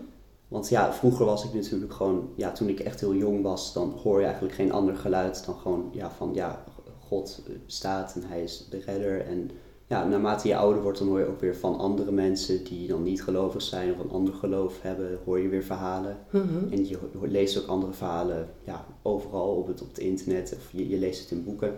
Want 0.47 0.69
ja, 0.69 0.93
vroeger 0.93 1.25
was 1.25 1.43
ik 1.43 1.53
natuurlijk 1.53 1.93
gewoon, 1.93 2.29
ja, 2.35 2.51
toen 2.51 2.69
ik 2.69 2.79
echt 2.79 2.99
heel 2.99 3.15
jong 3.15 3.41
was, 3.43 3.73
dan 3.73 3.91
hoor 4.03 4.19
je 4.19 4.25
eigenlijk 4.25 4.55
geen 4.55 4.71
ander 4.71 4.95
geluid 4.95 5.45
dan 5.45 5.55
gewoon 5.55 5.89
ja, 5.93 6.11
van 6.11 6.31
ja, 6.33 6.63
God 7.07 7.41
bestaat 7.65 8.15
en 8.15 8.23
hij 8.23 8.43
is 8.43 8.67
de 8.69 8.79
redder. 8.85 9.25
En 9.25 9.51
ja, 9.89 10.07
naarmate 10.07 10.47
je 10.47 10.55
ouder 10.55 10.81
wordt, 10.81 10.97
dan 10.97 11.07
hoor 11.07 11.19
je 11.19 11.27
ook 11.27 11.39
weer 11.39 11.55
van 11.55 11.77
andere 11.77 12.11
mensen 12.11 12.63
die 12.63 12.87
dan 12.87 13.03
niet 13.03 13.23
gelovig 13.23 13.61
zijn 13.61 13.93
of 13.93 13.99
een 13.99 14.11
ander 14.11 14.33
geloof 14.33 14.81
hebben, 14.81 15.19
hoor 15.25 15.39
je 15.39 15.47
weer 15.47 15.63
verhalen. 15.63 16.17
Mhm. 16.29 16.71
En 16.71 16.87
je 16.87 16.97
leest 17.21 17.57
ook 17.57 17.67
andere 17.67 17.93
verhalen 17.93 18.49
ja, 18.63 18.85
overal 19.01 19.55
op 19.55 19.67
het, 19.67 19.81
op 19.81 19.87
het 19.87 19.97
internet 19.97 20.53
of 20.55 20.71
je, 20.71 20.89
je 20.89 20.97
leest 20.97 21.21
het 21.21 21.31
in 21.31 21.43
boeken. 21.43 21.75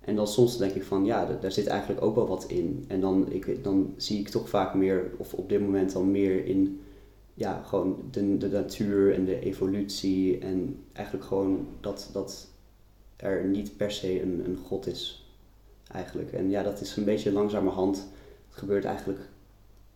En 0.00 0.16
dan 0.16 0.26
soms 0.26 0.58
denk 0.58 0.72
ik 0.72 0.82
van 0.82 1.04
ja, 1.04 1.38
daar 1.40 1.52
zit 1.52 1.66
eigenlijk 1.66 2.02
ook 2.02 2.14
wel 2.14 2.26
wat 2.26 2.44
in. 2.48 2.84
En 2.88 3.00
dan, 3.00 3.32
ik, 3.32 3.64
dan 3.64 3.94
zie 3.96 4.18
ik 4.18 4.28
toch 4.28 4.48
vaak 4.48 4.74
meer, 4.74 5.10
of 5.16 5.34
op 5.34 5.48
dit 5.48 5.60
moment 5.60 5.92
dan 5.92 6.10
meer 6.10 6.44
in 6.44 6.80
ja, 7.34 7.62
gewoon 7.62 7.96
de, 8.10 8.36
de 8.36 8.48
natuur 8.48 9.14
en 9.14 9.24
de 9.24 9.40
evolutie. 9.40 10.38
En 10.38 10.78
eigenlijk 10.92 11.26
gewoon 11.26 11.66
dat, 11.80 12.10
dat 12.12 12.48
er 13.16 13.44
niet 13.44 13.76
per 13.76 13.90
se 13.90 14.22
een, 14.22 14.42
een 14.44 14.56
God 14.56 14.86
is. 14.86 15.23
Eigenlijk. 15.94 16.32
En 16.32 16.50
ja, 16.50 16.62
dat 16.62 16.80
is 16.80 16.96
een 16.96 17.04
beetje 17.04 17.32
langzamerhand. 17.32 17.96
Het 18.48 18.58
gebeurt 18.58 18.84
eigenlijk 18.84 19.20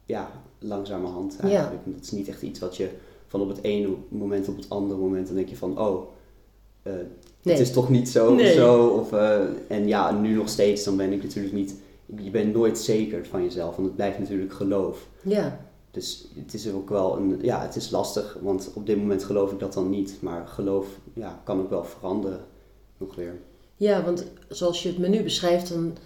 ja, 0.05 0.31
langzamerhand 0.59 1.37
Ja. 1.43 1.49
eigenlijk. 1.49 1.85
En 1.85 1.93
Dat 1.93 2.03
is 2.03 2.11
niet 2.11 2.29
echt 2.29 2.43
iets 2.43 2.59
wat 2.61 2.77
je 2.77 2.89
van 3.27 3.41
op 3.41 3.49
het 3.49 3.63
ene 3.63 3.89
moment 4.09 4.49
op 4.49 4.57
het 4.57 4.71
andere 4.71 5.01
moment 5.01 5.27
dan 5.27 5.37
denk 5.37 5.49
je 5.49 5.57
van 5.57 5.79
oh, 5.79 6.03
Nee. 7.43 7.55
het 7.57 7.59
is 7.67 7.73
toch 7.73 7.89
niet 7.89 8.09
zo 8.09 8.35
Nee. 8.35 8.47
of 8.47 8.53
zo. 8.53 8.87
Of, 8.87 9.13
eh, 9.13 9.41
en 9.69 9.87
ja, 9.89 10.11
nu 10.21 10.35
nog 10.35 10.49
steeds, 10.49 10.85
dan 10.85 10.97
ben 10.97 11.13
ik 11.13 11.23
natuurlijk 11.23 11.55
niet, 11.55 11.75
je 12.17 12.31
bent 12.31 12.55
nooit 12.55 12.79
zeker 12.79 13.27
van 13.27 13.43
jezelf, 13.43 13.75
want 13.75 13.87
het 13.87 13.97
blijft 13.97 14.19
natuurlijk 14.19 14.53
geloof. 14.53 15.07
Ja, 15.23 15.61
Dus 15.91 16.29
het 16.35 16.55
is 16.55 16.73
ook 16.73 16.89
wel 16.89 17.17
een, 17.17 17.39
ja, 17.43 17.63
het 17.63 17.77
is 17.77 17.91
lastig, 17.91 18.39
want 18.43 18.71
op 18.75 18.87
dit 18.87 18.97
moment 18.97 19.25
geloof 19.25 19.53
ik 19.53 19.59
dat 19.59 19.73
dan 19.73 19.91
niet, 19.91 20.17
maar 20.21 20.47
geloof 20.47 20.87
ja, 21.13 21.41
kan 21.45 21.61
ook 21.61 21.71
wel 21.71 21.85
veranderen 21.85 22.41
nog 22.97 23.15
weer. 23.15 23.39
Ja, 23.79 24.03
want 24.03 24.25
zoals 24.49 24.83
je 24.83 24.89
het 24.89 24.99
me 24.99 25.09
nu 25.09 25.23
beschrijft, 25.23 25.69
dan 25.69 25.97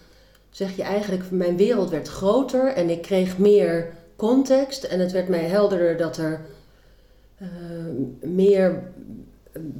zeg 0.50 0.76
je 0.76 0.82
eigenlijk: 0.82 1.30
mijn 1.30 1.56
wereld 1.56 1.90
werd 1.90 2.08
groter 2.08 2.66
en 2.66 2.90
ik 2.90 3.02
kreeg 3.02 3.38
meer 3.38 3.92
context. 4.16 4.84
En 4.84 5.00
het 5.00 5.12
werd 5.12 5.28
mij 5.28 5.44
helderder 5.44 5.96
dat 5.96 6.16
er 6.16 6.40
eh, 7.36 7.48
meer 8.20 8.82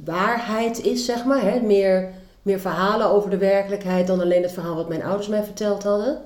waarheid 0.03 0.83
is, 0.83 1.05
zeg 1.05 1.25
maar. 1.25 1.41
Hè? 1.41 1.59
Meer, 1.59 2.09
meer 2.41 2.59
verhalen 2.59 3.09
over 3.09 3.29
de 3.29 3.37
werkelijkheid 3.37 4.07
dan 4.07 4.21
alleen 4.21 4.43
het 4.43 4.51
verhaal 4.51 4.75
wat 4.75 4.89
mijn 4.89 5.03
ouders 5.03 5.27
mij 5.27 5.43
verteld 5.43 5.83
hadden. 5.83 6.21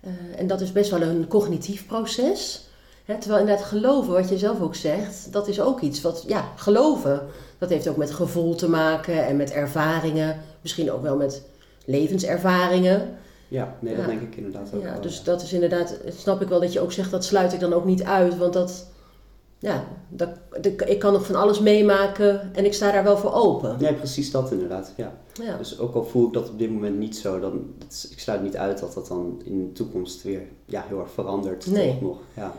Eh, 0.00 0.10
en 0.36 0.46
dat 0.46 0.60
is 0.60 0.72
best 0.72 0.90
wel 0.90 1.02
een 1.02 1.26
cognitief 1.28 1.86
proces. 1.86 2.68
Hè? 3.04 3.18
Terwijl 3.18 3.40
inderdaad 3.40 3.64
geloven, 3.66 4.12
wat 4.12 4.28
je 4.28 4.38
zelf 4.38 4.60
ook 4.60 4.74
zegt, 4.74 5.32
dat 5.32 5.48
is 5.48 5.60
ook 5.60 5.80
iets 5.80 6.00
wat, 6.00 6.24
ja, 6.26 6.44
geloven. 6.56 7.22
Dat 7.58 7.68
heeft 7.68 7.88
ook 7.88 7.96
met 7.96 8.10
gevoel 8.10 8.54
te 8.54 8.68
maken 8.68 9.26
en 9.26 9.36
met 9.36 9.50
ervaringen. 9.50 10.40
Misschien 10.60 10.92
ook 10.92 11.02
wel 11.02 11.16
met 11.16 11.42
levenservaringen. 11.86 13.16
Ja, 13.48 13.76
nee, 13.80 13.96
dat 13.96 14.06
denk 14.06 14.20
ik 14.20 14.36
inderdaad 14.36 14.70
ook 14.74 14.82
Ja, 14.82 14.92
wel. 14.92 15.00
dus 15.00 15.22
dat 15.22 15.42
is 15.42 15.52
inderdaad, 15.52 15.96
snap 16.08 16.40
ik 16.42 16.48
wel 16.48 16.60
dat 16.60 16.72
je 16.72 16.80
ook 16.80 16.92
zegt, 16.92 17.10
dat 17.10 17.24
sluit 17.24 17.52
ik 17.52 17.60
dan 17.60 17.72
ook 17.72 17.84
niet 17.84 18.02
uit. 18.02 18.36
Want 18.38 18.52
dat, 18.52 18.86
ja, 19.58 19.84
dat, 20.08 20.28
ik 20.86 20.98
kan 20.98 21.12
nog 21.12 21.26
van 21.26 21.34
alles 21.34 21.60
meemaken 21.60 22.50
en 22.54 22.64
ik 22.64 22.74
sta 22.74 22.92
daar 22.92 23.04
wel 23.04 23.16
voor 23.18 23.32
open. 23.32 23.76
Nee, 23.80 23.94
precies 23.94 24.30
dat 24.30 24.52
inderdaad, 24.52 24.92
ja. 24.96 25.12
Ja. 25.42 25.56
Dus 25.56 25.78
ook 25.78 25.94
al 25.94 26.04
voel 26.04 26.26
ik 26.26 26.32
dat 26.32 26.48
op 26.50 26.58
dit 26.58 26.70
moment 26.70 26.98
niet 26.98 27.16
zo, 27.16 27.40
dan, 27.40 27.74
is- 27.90 28.08
ik 28.10 28.18
sluit 28.18 28.42
niet 28.42 28.56
uit 28.56 28.80
dat 28.80 28.94
dat 28.94 29.06
dan 29.08 29.42
in 29.44 29.58
de 29.66 29.72
toekomst 29.72 30.22
weer 30.22 30.42
ja, 30.64 30.84
heel 30.88 31.00
erg 31.00 31.10
verandert. 31.10 31.66
Nee. 31.66 31.90
Toch 31.92 32.00
nog, 32.00 32.18
ja. 32.36 32.54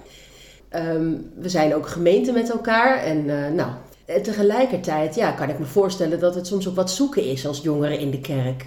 Ehm, 0.75 1.13
we 1.35 1.49
zijn 1.49 1.75
ook 1.75 1.87
gemeente 1.87 2.31
met 2.31 2.49
elkaar. 2.49 2.97
En 3.03 3.29
eh, 3.29 3.51
nou, 3.51 3.71
eh, 4.05 4.21
tegelijkertijd 4.21 5.15
ja, 5.15 5.31
kan 5.31 5.49
ik 5.49 5.59
me 5.59 5.65
voorstellen 5.65 6.19
dat 6.19 6.35
het 6.35 6.47
soms 6.47 6.67
ook 6.67 6.75
wat 6.75 6.91
zoeken 6.91 7.23
is 7.23 7.47
als 7.47 7.61
jongeren 7.61 7.99
in 7.99 8.11
de 8.11 8.21
kerk. 8.21 8.65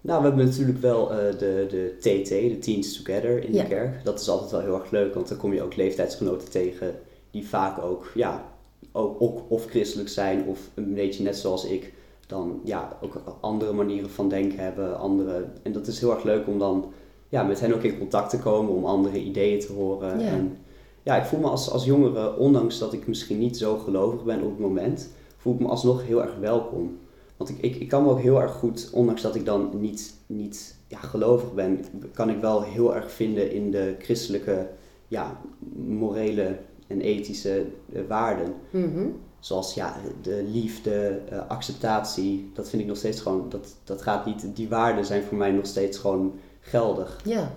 Nou, 0.00 0.22
we 0.22 0.28
hebben 0.28 0.46
natuurlijk 0.46 0.80
wel 0.80 1.10
eh, 1.10 1.18
de, 1.38 1.66
de 1.70 1.94
TT, 1.98 2.28
de 2.28 2.58
Teens 2.58 3.02
Together 3.02 3.44
in 3.44 3.54
Ja. 3.54 3.62
de 3.62 3.68
kerk. 3.68 4.04
Dat 4.04 4.20
is 4.20 4.28
altijd 4.28 4.50
wel 4.50 4.60
heel 4.60 4.74
erg 4.80 4.90
leuk, 4.90 5.14
want 5.14 5.28
dan 5.28 5.36
kom 5.36 5.52
je 5.52 5.62
ook 5.62 5.76
leeftijdsgenoten 5.76 6.50
tegen 6.50 6.94
die 7.30 7.48
vaak 7.48 7.82
ook, 7.82 8.10
ja, 8.14 8.44
ook, 8.92 9.16
ook 9.22 9.40
of 9.48 9.66
christelijk 9.66 10.08
zijn 10.08 10.44
of 10.46 10.58
een 10.74 10.94
beetje 10.94 11.22
net 11.22 11.36
zoals 11.36 11.64
ik, 11.64 11.92
dan 12.26 12.60
ja, 12.64 12.96
ook 13.02 13.22
andere 13.40 13.72
manieren 13.72 14.10
van 14.10 14.28
denken 14.28 14.58
hebben. 14.58 14.98
Andere, 14.98 15.44
en 15.62 15.72
dat 15.72 15.86
is 15.86 16.00
heel 16.00 16.14
erg 16.14 16.22
leuk 16.24 16.46
om 16.46 16.58
dan 16.58 16.92
ja, 17.28 17.42
met 17.42 17.60
hen 17.60 17.74
ook 17.74 17.82
in 17.82 17.98
contact 17.98 18.30
te 18.30 18.38
komen, 18.38 18.74
om 18.74 18.84
andere 18.84 19.18
ideeën 19.18 19.60
te 19.60 19.72
horen. 19.72 20.20
Ja. 20.20 20.26
En 20.26 20.56
ja, 21.04 21.16
ik 21.16 21.24
voel 21.24 21.40
me 21.40 21.48
als, 21.48 21.70
als 21.70 21.84
jongere, 21.84 22.36
ondanks 22.36 22.78
dat 22.78 22.92
ik 22.92 23.06
misschien 23.06 23.38
niet 23.38 23.56
zo 23.56 23.78
gelovig 23.78 24.24
ben 24.24 24.42
op 24.42 24.50
het 24.50 24.58
moment, 24.58 25.08
voel 25.36 25.54
ik 25.54 25.60
me 25.60 25.68
alsnog 25.68 26.06
heel 26.06 26.22
erg 26.22 26.36
welkom. 26.36 26.98
Want 27.36 27.50
ik, 27.50 27.58
ik, 27.58 27.76
ik 27.76 27.88
kan 27.88 28.02
me 28.02 28.10
ook 28.10 28.20
heel 28.20 28.40
erg 28.40 28.52
goed, 28.52 28.90
ondanks 28.92 29.22
dat 29.22 29.34
ik 29.34 29.44
dan 29.44 29.70
niet, 29.80 30.14
niet 30.26 30.76
ja, 30.88 30.98
gelovig 30.98 31.54
ben, 31.54 31.84
kan 32.12 32.30
ik 32.30 32.40
wel 32.40 32.62
heel 32.62 32.94
erg 32.94 33.12
vinden 33.12 33.52
in 33.52 33.70
de 33.70 33.94
christelijke, 33.98 34.68
ja, 35.08 35.40
morele 35.86 36.58
en 36.86 37.00
ethische 37.00 37.66
eh, 37.92 38.02
waarden. 38.08 38.54
Mhm. 38.70 39.06
Zoals 39.38 39.74
ja, 39.74 39.96
de 40.22 40.44
liefde, 40.52 41.20
eh, 41.28 41.48
acceptatie, 41.48 42.50
dat 42.54 42.68
vind 42.68 42.82
ik 42.82 42.88
nog 42.88 42.96
steeds 42.96 43.20
gewoon, 43.20 43.48
dat, 43.48 43.74
dat 43.84 44.02
gaat 44.02 44.26
niet, 44.26 44.46
die 44.54 44.68
waarden 44.68 45.04
zijn 45.04 45.22
voor 45.22 45.36
mij 45.36 45.50
nog 45.50 45.66
steeds 45.66 45.98
gewoon 45.98 46.32
geldig. 46.60 47.20
Ja, 47.24 47.52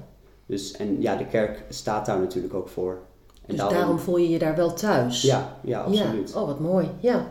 Dus, 0.45 0.71
en 0.71 1.01
ja, 1.01 1.15
de 1.15 1.27
kerk 1.27 1.65
staat 1.69 2.05
daar 2.05 2.19
natuurlijk 2.19 2.53
ook 2.53 2.67
voor. 2.67 2.99
Dus 3.47 3.57
daarom 3.57 3.99
voel 3.99 4.17
je 4.17 4.29
je 4.29 4.39
daar 4.39 4.55
wel 4.55 4.73
thuis. 4.73 5.21
Ja, 5.21 5.57
ja, 5.63 5.81
absoluut. 5.81 6.31
Ja. 6.33 6.41
Oh, 6.41 6.47
wat 6.47 6.59
mooi. 6.59 6.89
Ja. 6.99 7.27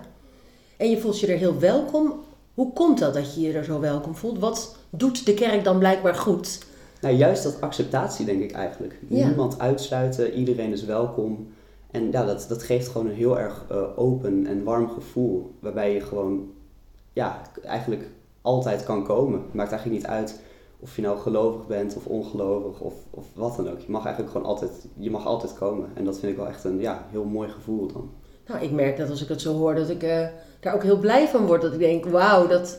En 0.77 0.91
je 0.91 1.01
voelt 1.01 1.21
je 1.21 1.27
er 1.27 1.39
heel 1.39 1.59
welkom. 1.59 2.13
Hoe 2.55 2.73
komt 2.73 2.99
dat 2.99 3.15
dat 3.15 3.35
je 3.35 3.41
je 3.41 3.53
er 3.53 3.65
zo 3.65 3.81
welkom 3.81 4.15
voelt? 4.15 4.39
Wat 4.39 4.77
doet 4.91 5.27
de 5.27 5.35
kerk 5.35 5.65
dan 5.65 5.79
blijkbaar 5.79 6.15
goed? 6.15 6.59
Nou, 7.01 7.15
juist 7.15 7.43
dat 7.43 7.61
acceptatie 7.61 8.27
denk 8.27 8.43
ik 8.43 8.53
eigenlijk. 8.53 8.99
Ja. 9.09 9.27
Niemand 9.27 9.59
uitsluiten, 9.59 10.33
iedereen 10.33 10.73
is 10.73 10.85
welkom. 10.85 11.49
En 11.91 12.11
ja, 12.11 12.25
dat, 12.25 12.47
dat 12.49 12.63
geeft 12.63 12.89
gewoon 12.89 13.07
een 13.07 13.15
heel 13.15 13.39
erg 13.39 13.65
eh, 13.69 13.99
open 13.99 14.47
en 14.47 14.65
warm 14.65 14.89
gevoel. 14.89 15.55
Waarbij 15.61 15.95
je 15.95 16.01
gewoon, 16.01 16.51
ja, 17.13 17.41
eigenlijk 17.65 18.09
altijd 18.43 18.85
kan 18.85 19.05
komen. 19.05 19.43
Maakt 19.53 19.71
eigenlijk 19.73 20.03
niet 20.03 20.11
uit 20.11 20.41
of 20.87 20.97
je 20.97 21.03
nou 21.03 21.19
gelovig 21.19 21.67
bent 21.67 21.97
of 21.97 22.07
ongelovig 22.07 22.81
of, 22.81 22.95
of 23.11 23.25
wat 23.35 23.57
dan 23.57 23.71
ook. 23.71 23.79
Je 23.81 23.91
mag 23.91 24.05
eigenlijk 24.05 24.33
gewoon 24.35 24.47
altijd, 24.47 24.71
je 24.97 25.11
mag 25.11 25.27
altijd 25.27 25.55
komen. 25.59 25.89
En 25.95 26.05
dat 26.05 26.19
vind 26.19 26.33
ik 26.33 26.39
wel 26.39 26.49
echt 26.49 26.65
een 26.65 26.81
ja, 26.81 27.05
heel 27.11 27.25
mooi 27.25 27.49
gevoel 27.49 27.87
dan. 27.93 28.11
Nou, 28.47 28.61
ik 28.65 28.71
merk 28.71 28.97
dat 28.97 29.11
als 29.11 29.23
ik 29.23 29.29
het 29.29 29.41
zo 29.41 29.53
hoor, 29.55 29.75
dat 29.75 29.89
ik 29.89 30.03
eh, 30.03 30.27
daar 30.61 30.75
ook 30.75 30.83
heel 30.83 30.99
blij 30.99 31.29
van 31.29 31.47
word. 31.47 31.63
Dat 31.63 31.73
ik 31.73 31.79
denk, 31.79 32.05
wauw, 32.07 32.47
dat, 32.47 32.79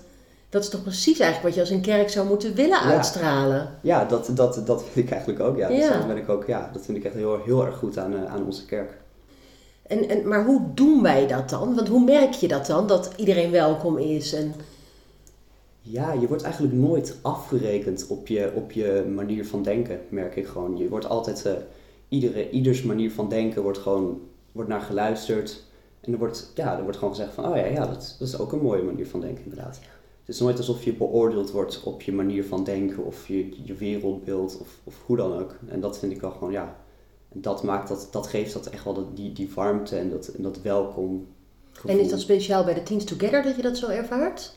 dat 0.49 0.63
is 0.63 0.69
toch 0.69 0.83
precies 0.83 1.19
eigenlijk 1.19 1.43
wat 1.43 1.53
je 1.53 1.59
als 1.59 1.69
een 1.69 1.91
kerk 1.91 2.09
zou 2.09 2.27
moeten 2.27 2.53
willen 2.53 2.69
Ja. 2.83 2.83
uitstralen. 2.83 3.69
Ja, 3.81 4.05
dat, 4.05 4.29
dat, 4.33 4.61
dat 4.65 4.83
vind 4.83 5.05
ik 5.05 5.11
eigenlijk 5.11 5.41
ook. 5.41 5.57
Ja. 5.57 5.67
Dus 5.67 5.77
Ja. 5.77 5.97
dat, 5.97 6.07
ben 6.07 6.17
ik 6.17 6.29
ook, 6.29 6.45
ja, 6.45 6.69
dat 6.73 6.85
vind 6.85 6.97
ik 6.97 7.03
echt 7.03 7.13
heel, 7.15 7.39
heel 7.45 7.65
erg 7.65 7.77
goed 7.77 7.97
aan, 7.97 8.13
eh, 8.15 8.33
aan 8.33 8.45
onze 8.45 8.65
kerk. 8.65 8.97
En, 9.87 10.09
en, 10.09 10.27
maar 10.27 10.45
hoe 10.45 10.61
doen 10.73 11.01
wij 11.01 11.27
dat 11.27 11.49
dan? 11.49 11.75
Want 11.75 11.87
hoe 11.87 12.03
merk 12.03 12.33
je 12.33 12.47
dat 12.47 12.65
dan, 12.65 12.87
dat 12.87 13.09
iedereen 13.15 13.51
welkom 13.51 13.97
is? 13.97 14.33
En, 14.33 14.53
Ja, 15.89 16.13
je 16.13 16.27
wordt 16.27 16.43
eigenlijk 16.43 16.73
nooit 16.73 17.17
afgerekend 17.21 18.07
op 18.07 18.27
je, 18.27 18.51
op 18.55 18.71
je 18.71 19.05
manier 19.15 19.45
van 19.45 19.63
denken, 19.63 19.99
merk 20.09 20.35
ik 20.35 20.47
gewoon. 20.47 20.77
Je 20.77 20.89
wordt 20.89 21.05
altijd, 21.05 21.45
eh, 21.45 21.53
iedere, 22.09 22.49
ieders 22.49 22.83
manier 22.83 23.11
van 23.11 23.29
denken 23.29 23.61
wordt 23.61 23.77
gewoon 23.77 24.21
wordt 24.51 24.69
naar 24.69 24.81
geluisterd. 24.81 25.63
En 26.01 26.11
er 26.11 26.17
wordt, 26.19 26.51
ja, 26.55 26.77
er 26.77 26.83
wordt 26.83 26.97
gewoon 26.97 27.15
gezegd 27.15 27.33
van, 27.33 27.45
oh 27.45 27.55
ja, 27.55 27.65
ja 27.65 27.85
dat, 27.85 28.15
dat 28.19 28.27
is 28.27 28.39
ook 28.39 28.51
een 28.51 28.61
mooie 28.61 28.83
manier 28.83 29.07
van 29.07 29.21
denken 29.21 29.43
inderdaad. 29.43 29.79
Het 30.25 30.35
is 30.35 30.41
nooit 30.41 30.57
alsof 30.57 30.83
je 30.83 30.93
beoordeeld 30.93 31.51
wordt 31.51 31.83
op 31.83 32.01
je 32.01 32.11
manier 32.11 32.45
van 32.45 32.63
denken 32.63 33.05
of 33.05 33.27
je, 33.27 33.63
je 33.63 33.73
wereldbeeld 33.73 34.57
of, 34.61 34.79
of 34.83 34.95
hoe 35.05 35.17
dan 35.17 35.39
ook. 35.39 35.55
En 35.67 35.79
dat 35.79 35.99
vind 35.99 36.11
ik 36.11 36.21
wel 36.21 36.31
gewoon, 36.31 36.51
ja, 36.51 36.77
en 37.29 37.41
dat 37.41 37.63
maakt 37.63 37.87
dat, 37.87 38.07
dat 38.11 38.27
geeft 38.27 38.53
dat 38.53 38.65
echt 38.65 38.83
wel 38.83 39.13
die, 39.13 39.33
die 39.33 39.51
warmte 39.55 39.97
en 39.97 40.09
dat, 40.09 40.27
en 40.27 40.43
dat 40.43 40.61
welkom 40.61 41.27
gevoel. 41.71 41.91
en 41.91 41.99
is 41.99 42.09
dat 42.09 42.19
speciaal 42.19 42.63
bij 42.63 42.73
de 42.73 42.83
Teens 42.83 43.03
Together 43.03 43.43
dat 43.43 43.55
je 43.55 43.61
dat 43.61 43.77
zo 43.77 43.87
ervaart? 43.87 44.55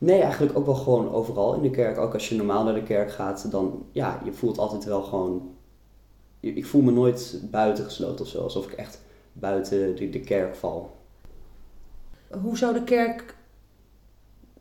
Nee, 0.00 0.20
eigenlijk 0.20 0.58
ook 0.58 0.66
wel 0.66 0.74
gewoon 0.74 1.12
overal 1.12 1.54
in 1.54 1.62
de 1.62 1.70
kerk. 1.70 1.98
Ook 1.98 2.12
als 2.12 2.28
je 2.28 2.34
normaal 2.36 2.64
naar 2.64 2.74
de 2.74 2.82
kerk 2.82 3.12
gaat, 3.12 3.50
dan 3.50 3.86
ja, 3.92 4.20
je 4.24 4.32
voelt 4.32 4.58
altijd 4.58 4.84
wel 4.84 5.02
gewoon. 5.02 5.54
Ik 6.40 6.66
voel 6.66 6.82
me 6.82 6.90
nooit 6.90 7.40
buitengesloten 7.50 8.24
of 8.24 8.30
zo, 8.30 8.42
alsof 8.42 8.66
ik 8.66 8.72
echt 8.72 9.00
buiten 9.32 9.96
de, 9.96 10.10
de 10.10 10.20
kerk 10.20 10.54
val. 10.54 10.90
Hoe 12.42 12.56
zou 12.56 12.74
de 12.74 12.84
kerk 12.84 13.34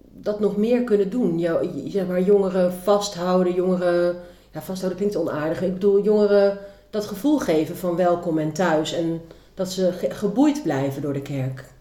dat 0.02 0.40
nog 0.40 0.58
meer 0.58 0.84
kunnen 0.84 1.10
doen? 1.10 1.40
Jou, 1.40 1.70
zeg 1.90 2.08
maar, 2.08 2.22
jongeren 2.22 2.74
vasthouden, 2.74 3.54
jongeren... 3.54 4.16
Ja, 4.52 4.62
vasthouden 4.62 5.00
klinkt 5.00 5.18
onaardig. 5.18 5.62
Ik 5.62 5.74
bedoel, 5.74 6.02
jongeren 6.04 6.58
dat 6.90 7.06
gevoel 7.06 7.40
geven 7.40 7.76
van 7.78 7.96
welkom 7.96 8.38
en 8.38 8.54
thuis. 8.54 8.94
En 8.94 9.22
dat 9.54 9.70
ze 9.72 9.92
ge- 9.92 10.10
geboeid 10.10 10.64
blijven 10.64 11.02
door 11.02 11.14
de 11.14 11.22
kerk. 11.22 11.74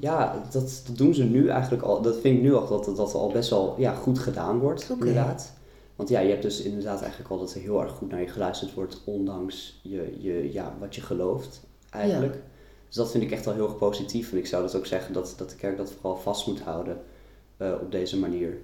Ja, 0.00 0.42
dat, 0.50 0.82
dat 0.86 0.96
doen 0.96 1.14
ze 1.14 1.24
nu 1.24 1.48
eigenlijk 1.48 1.82
al. 1.82 2.02
Dat 2.02 2.20
vind 2.20 2.36
ik 2.36 2.42
nu 2.42 2.54
al 2.54 2.68
dat 2.68 2.84
dat, 2.84 2.96
dat 2.96 3.14
al 3.14 3.32
best 3.32 3.50
wel 3.50 3.74
ja, 3.78 3.94
goed 3.94 4.18
gedaan 4.18 4.58
wordt, 4.58 4.90
inderdaad. 4.90 5.52
Want 5.96 6.08
ja, 6.08 6.20
je 6.20 6.30
hebt 6.30 6.42
dus 6.42 6.62
inderdaad 6.62 7.00
eigenlijk 7.00 7.30
al 7.30 7.38
dat 7.38 7.54
er 7.54 7.60
heel 7.60 7.82
erg 7.82 7.92
goed 7.92 8.10
naar 8.10 8.20
je 8.20 8.28
geluisterd 8.28 8.74
wordt, 8.74 9.00
ondanks 9.04 9.80
je, 9.82 10.16
je, 10.18 10.52
ja, 10.52 10.74
wat 10.78 10.94
je 10.94 11.00
gelooft, 11.00 11.60
eigenlijk. 11.90 12.34
Dus 12.86 12.96
dat 12.96 13.10
vind 13.10 13.24
ik 13.24 13.30
echt 13.30 13.44
wel 13.44 13.54
heel 13.54 13.64
erg 13.64 13.78
positief. 13.78 14.32
En 14.32 14.38
ik 14.38 14.46
zou 14.46 14.62
dus 14.62 14.74
ook 14.74 14.86
zeggen 14.86 15.12
dat, 15.12 15.34
dat 15.36 15.50
de 15.50 15.56
kerk 15.56 15.76
dat 15.76 15.92
vooral 16.00 16.16
vast 16.16 16.46
moet 16.46 16.60
houden 16.60 17.00
eh, 17.56 17.72
op 17.80 17.92
deze 17.92 18.18
manier. 18.18 18.58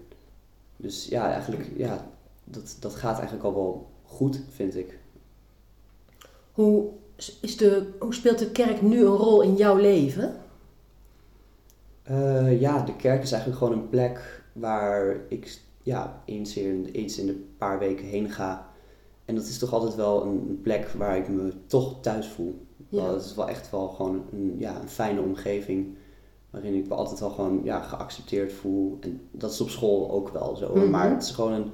Dus 0.77 1.07
ja, 1.07 1.33
eigenlijk, 1.33 1.71
ja, 1.77 2.07
dat, 2.45 2.77
dat 2.81 2.95
gaat 2.95 3.17
eigenlijk 3.17 3.45
al 3.45 3.55
wel 3.55 3.87
goed, 4.05 4.41
vind 4.51 4.77
ik. 4.77 4.99
Hoe, 6.53 6.89
is 7.41 7.57
de, 7.57 7.93
hoe 7.99 8.15
speelt 8.15 8.39
de 8.39 8.51
kerk 8.51 8.83
nu 8.83 9.01
een 9.01 9.17
rol 9.17 9.43
in 9.43 9.55
jouw 9.57 9.77
leven? 9.77 10.37
Eh, 12.07 12.61
ja, 12.61 12.83
de 12.83 12.97
kerk 12.97 13.23
is 13.23 13.33
eigenlijk 13.33 13.63
gewoon 13.63 13.79
een 13.79 13.89
plek 13.89 14.43
waar 14.53 15.17
ik 15.29 15.59
ja, 15.83 16.23
eens, 16.25 16.57
in, 16.57 16.89
eens 16.93 17.19
in 17.19 17.29
een 17.29 17.55
paar 17.59 17.79
weken 17.79 18.05
heen 18.05 18.31
ga. 18.31 18.71
En 19.25 19.35
dat 19.35 19.45
is 19.45 19.59
toch 19.59 19.73
altijd 19.73 19.95
wel 19.95 20.23
een 20.25 20.61
plek 20.63 20.89
waar 20.89 21.17
ik 21.17 21.29
me 21.29 21.53
toch 21.67 22.01
thuis 22.01 22.29
voel. 22.29 22.67
Ja. 22.89 23.03
Wel, 23.03 23.15
Het 23.15 23.25
is 23.25 23.35
wel 23.35 23.49
echt 23.49 23.71
wel 23.71 23.89
gewoon 23.89 24.25
een, 24.33 24.55
ja, 24.59 24.81
een 24.81 24.89
fijne 24.89 25.21
omgeving. 25.21 25.97
Waarin 26.51 26.75
ik 26.75 26.89
me 26.89 26.95
altijd 26.95 27.21
wel 27.21 27.31
gewoon 27.31 27.61
ja, 27.65 27.81
geaccepteerd 27.81 28.53
voel. 28.53 28.97
En 29.01 29.21
dat 29.31 29.53
is 29.53 29.61
op 29.61 29.69
school 29.69 30.11
ook 30.11 30.29
wel 30.29 30.57
zo. 30.57 30.75
Mhm. 30.75 30.91
Maar 30.91 31.11
het 31.11 31.23
is 31.23 31.31
gewoon 31.31 31.53
een, 31.53 31.71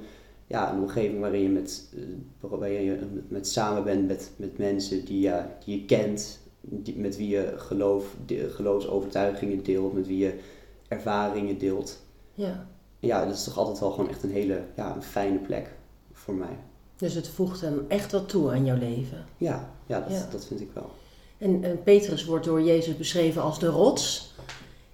ja, 0.47 0.73
een 0.73 0.81
omgeving 0.81 1.19
waarin 1.19 1.41
je, 1.41 1.49
met, 1.49 1.93
eh, 1.95 2.49
waarin 2.49 2.83
je 2.83 2.99
met 3.27 3.47
samen 3.47 3.83
bent 3.83 4.07
met, 4.07 4.31
met 4.35 4.57
mensen 4.57 5.05
die, 5.05 5.19
je 5.19 5.43
die 5.65 5.79
je 5.79 5.85
kent. 5.85 6.39
Die, 6.65 6.97
met 6.97 7.17
wie 7.17 7.27
je 7.27 7.53
geloof, 7.57 8.05
de, 8.25 8.49
geloofsovertuigingen 8.49 9.63
deelt. 9.63 9.93
Met 9.93 10.07
wie 10.07 10.17
je 10.17 10.39
ervaringen 10.87 11.57
deelt. 11.57 11.99
Ja. 12.33 12.67
Ja, 12.99 13.25
dat 13.25 13.33
is 13.35 13.43
toch 13.43 13.57
altijd 13.57 13.79
wel 13.79 13.91
gewoon 13.91 14.09
echt 14.09 14.23
een 14.23 14.31
hele 14.31 14.63
ja, 14.75 14.95
een 14.95 15.03
fijne 15.03 15.37
plek 15.37 15.69
voor 16.11 16.33
mij. 16.33 16.57
Dus 16.95 17.13
het 17.13 17.27
voegt 17.27 17.61
dan 17.61 17.89
echt 17.89 18.11
wat 18.11 18.29
toe 18.29 18.51
aan 18.51 18.65
jouw 18.65 18.77
leven. 18.77 19.25
Ja, 19.37 19.69
ja, 19.85 19.99
dat, 19.99 20.11
Ja. 20.11 20.27
dat 20.31 20.45
vind 20.45 20.61
ik 20.61 20.69
wel. 20.73 20.89
En, 21.37 21.63
en 21.63 21.83
Petrus 21.83 22.25
wordt 22.25 22.45
door 22.45 22.61
Jezus 22.61 22.97
beschreven 22.97 23.41
als 23.41 23.59
de 23.59 23.67
rots. 23.67 24.33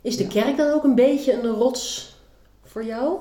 Is 0.01 0.17
de 0.17 0.23
Ja. 0.23 0.29
kerk 0.29 0.57
dan 0.57 0.73
ook 0.73 0.83
een 0.83 0.95
beetje 0.95 1.33
een 1.33 1.49
rots 1.49 2.15
voor 2.63 2.85
jou? 2.85 3.17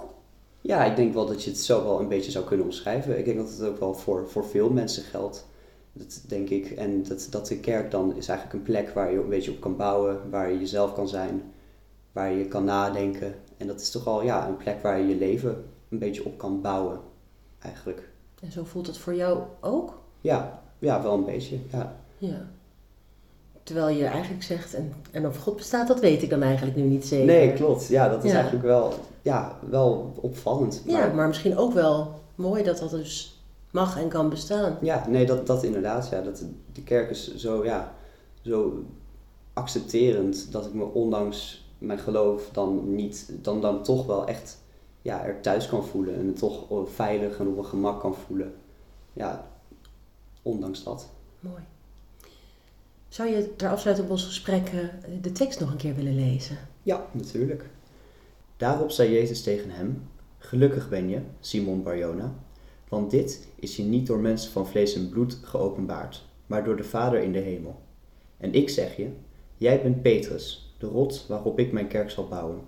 Ja, 0.61 0.85
ik 0.85 0.97
denk 0.97 1.15
wel 1.15 1.27
dat 1.27 1.45
je 1.45 1.51
het 1.51 1.59
zo 1.59 1.85
wel 1.85 2.01
een 2.01 2.09
beetje 2.09 2.31
zou 2.31 2.45
kunnen 2.45 2.67
omschrijven. 2.67 3.19
Ik 3.19 3.25
denk 3.25 3.37
dat 3.39 3.51
het 3.51 3.63
ook 3.63 3.79
wel 3.79 3.95
voor, 3.95 4.29
voor 4.29 4.45
veel 4.45 4.71
mensen 4.71 5.03
geldt. 5.03 5.47
Dat 5.99 6.21
denk 6.27 6.49
ik. 6.49 6.71
En 6.71 7.03
dat, 7.03 7.27
dat 7.31 7.47
de 7.47 7.59
kerk 7.59 7.91
dan 7.91 8.17
is 8.17 8.29
eigenlijk 8.29 8.59
een 8.59 8.73
plek 8.73 8.89
waar 8.95 9.13
je 9.13 9.19
een 9.19 9.29
beetje 9.29 9.51
op 9.51 9.61
kan 9.61 9.77
bouwen, 9.77 10.31
waar 10.31 10.51
je 10.53 10.59
jezelf 10.59 10.95
kan 10.95 11.09
zijn, 11.09 11.43
waar 12.13 12.33
je 12.33 12.45
kan 12.47 12.65
nadenken. 12.65 13.35
En 13.57 13.67
dat 13.67 13.81
is 13.81 13.91
toch 13.91 14.07
al 14.07 14.23
ja, 14.23 14.49
een 14.49 14.57
plek 14.57 14.83
waar 14.83 14.99
je 15.01 15.07
je 15.09 15.17
leven 15.17 15.65
een 15.89 15.99
beetje 15.99 16.25
op 16.25 16.39
kan 16.39 16.61
bouwen, 16.61 17.01
eigenlijk. 17.59 18.09
En 18.43 18.53
zo 18.53 18.65
voelt 18.65 18.87
het 18.87 18.99
voor 18.99 19.15
jou 19.15 19.39
ook? 19.61 19.99
Ja, 20.21 20.61
ja 20.79 21.03
wel 21.03 21.15
een 21.15 21.25
beetje. 21.25 21.59
Ja. 21.73 21.97
Ja. 22.19 22.47
Terwijl 23.63 23.97
je 23.97 24.05
eigenlijk 24.05 24.43
zegt, 24.43 24.75
en, 24.75 24.93
en 25.11 25.27
of 25.27 25.37
God 25.37 25.57
bestaat, 25.57 25.89
dat 25.89 26.01
weet 26.01 26.23
ik 26.23 26.31
dan 26.31 26.43
eigenlijk 26.43 26.77
nu 26.77 26.83
niet 26.83 27.07
zeker. 27.07 27.27
Nee, 27.27 27.53
klopt. 27.53 27.87
Ja, 27.87 28.09
dat 28.09 28.25
is 28.25 28.31
Ja. 28.31 28.37
eigenlijk 28.37 28.65
wel, 28.67 28.93
ja, 29.23 29.59
wel 29.71 30.13
opvallend. 30.21 30.83
Ja, 30.87 31.13
maar 31.13 31.27
misschien 31.27 31.57
ook 31.57 31.73
wel 31.73 32.15
mooi 32.35 32.63
dat 32.63 32.79
dat 32.79 32.91
dus 32.91 33.38
mag 33.71 33.99
en 33.99 34.09
kan 34.09 34.29
bestaan. 34.29 34.79
Ja, 34.81 35.09
nee, 35.09 35.27
dat, 35.27 35.47
dat 35.47 35.65
inderdaad. 35.65 36.09
Ja, 36.09 36.21
dat, 36.21 36.45
de 36.73 36.83
kerk 36.83 37.11
is 37.11 37.37
zo, 37.37 37.65
ja, 37.65 37.95
zo 38.43 38.85
accepterend 39.53 40.53
dat 40.53 40.67
ik 40.67 40.75
me 40.75 40.85
ondanks 40.85 41.67
mijn 41.79 41.99
geloof 41.99 42.49
dan 42.53 42.95
niet, 42.95 43.33
dan, 43.43 43.61
dan 43.61 43.83
toch 43.83 44.07
wel 44.07 44.27
echt 44.27 44.59
ja, 45.03 45.25
er 45.25 45.41
thuis 45.41 45.69
kan 45.69 45.85
voelen 45.85 46.15
en 46.15 46.27
me 46.27 46.33
toch 46.33 46.89
veilig 46.95 47.39
en 47.39 47.47
op 47.47 47.55
mijn 47.55 47.67
gemak 47.67 48.01
kan 48.01 48.15
voelen. 48.15 48.55
Ja, 49.13 49.49
ondanks 50.43 50.85
dat. 50.85 51.11
Mooi. 51.41 51.63
Zou 53.09 53.29
je 53.29 53.57
ter 53.57 53.71
afsluiting 53.71 54.09
op 54.09 54.13
ons 54.13 54.25
gesprek 54.25 54.69
eh, 54.69 54.81
de 55.21 55.33
tekst 55.33 55.61
nog 55.61 55.71
een 55.71 55.77
keer 55.77 55.95
willen 55.95 56.15
lezen? 56.15 56.59
Ja, 56.83 57.07
natuurlijk. 57.13 57.65
Daarop 58.57 58.91
zei 58.91 59.13
Jezus 59.13 59.43
tegen 59.43 59.71
hem: 59.71 60.09
Gelukkig 60.39 60.89
ben 60.89 61.09
je, 61.09 61.21
Simon 61.41 61.83
Barjona, 61.83 62.35
want 62.89 63.11
dit 63.11 63.49
is 63.55 63.77
je 63.77 63.83
niet 63.83 64.07
door 64.07 64.19
mensen 64.19 64.53
van 64.53 64.67
vlees 64.67 64.95
en 64.95 65.09
bloed 65.09 65.39
geopenbaard, 65.43 66.25
maar 66.47 66.65
door 66.65 66.77
de 66.77 66.85
Vader 66.85 67.23
in 67.23 67.33
de 67.33 67.39
hemel. 67.39 67.81
En 68.37 68.55
ik 68.55 68.69
zeg 68.69 68.97
je: 68.97 69.09
Jij 69.57 69.83
bent 69.83 70.03
Petrus, 70.03 70.75
de 70.79 70.87
rots 70.87 71.27
waarop 71.27 71.59
ik 71.59 71.73
mijn 71.73 71.89
kerk 71.89 72.11
zal 72.11 72.29
bouwen. 72.29 72.61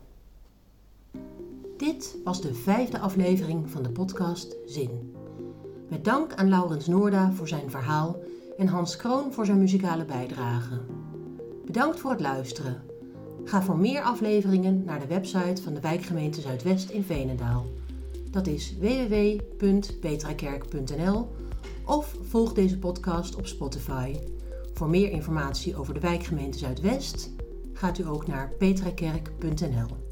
Dit 1.77 2.17
was 2.25 2.41
de 2.41 2.55
vijfde 2.55 2.99
aflevering 2.99 3.71
van 3.71 3.83
de 3.83 3.91
podcast 3.91 4.57
Zin. 4.67 5.15
Met 5.89 6.05
dank 6.05 6.35
aan 6.35 6.49
Laurens 6.49 6.87
Noorda 6.87 7.33
voor 7.33 7.49
zijn 7.49 7.71
verhaal 7.71 8.17
en 8.59 8.67
Hans 8.67 8.97
Kroon 8.97 9.33
voor 9.33 9.47
zijn 9.47 9.59
muzikale 9.59 10.05
bijdrage. 10.05 10.81
Bedankt 11.67 12.01
voor 12.01 12.11
het 12.11 12.21
luisteren. 12.21 12.83
Ga 13.45 13.63
voor 13.63 13.77
meer 13.77 14.03
afleveringen 14.03 14.85
naar 14.85 15.01
de 15.01 15.07
website 15.07 15.63
van 15.63 15.75
de 15.75 15.81
wijkgemeente 15.81 16.41
Zuidwest 16.41 16.91
in 16.91 17.03
Veenendaal. 17.03 17.65
Dat 18.31 18.47
is 18.47 18.75
www.petrakerk.nl 18.79 21.29
of 21.85 22.17
volg 22.23 22.53
deze 22.53 22.79
podcast 22.79 23.37
op 23.37 23.47
Spotify. 23.47 24.15
Voor 24.75 24.89
meer 24.89 25.11
informatie 25.11 25.77
over 25.77 25.95
de 25.95 26.01
wijkgemeente 26.01 26.59
Zuidwest 26.59 27.31
gaat 27.73 27.99
u 27.99 28.07
ook 28.07 28.27
naar 28.27 28.53
petrakerk.nl. 28.59 30.10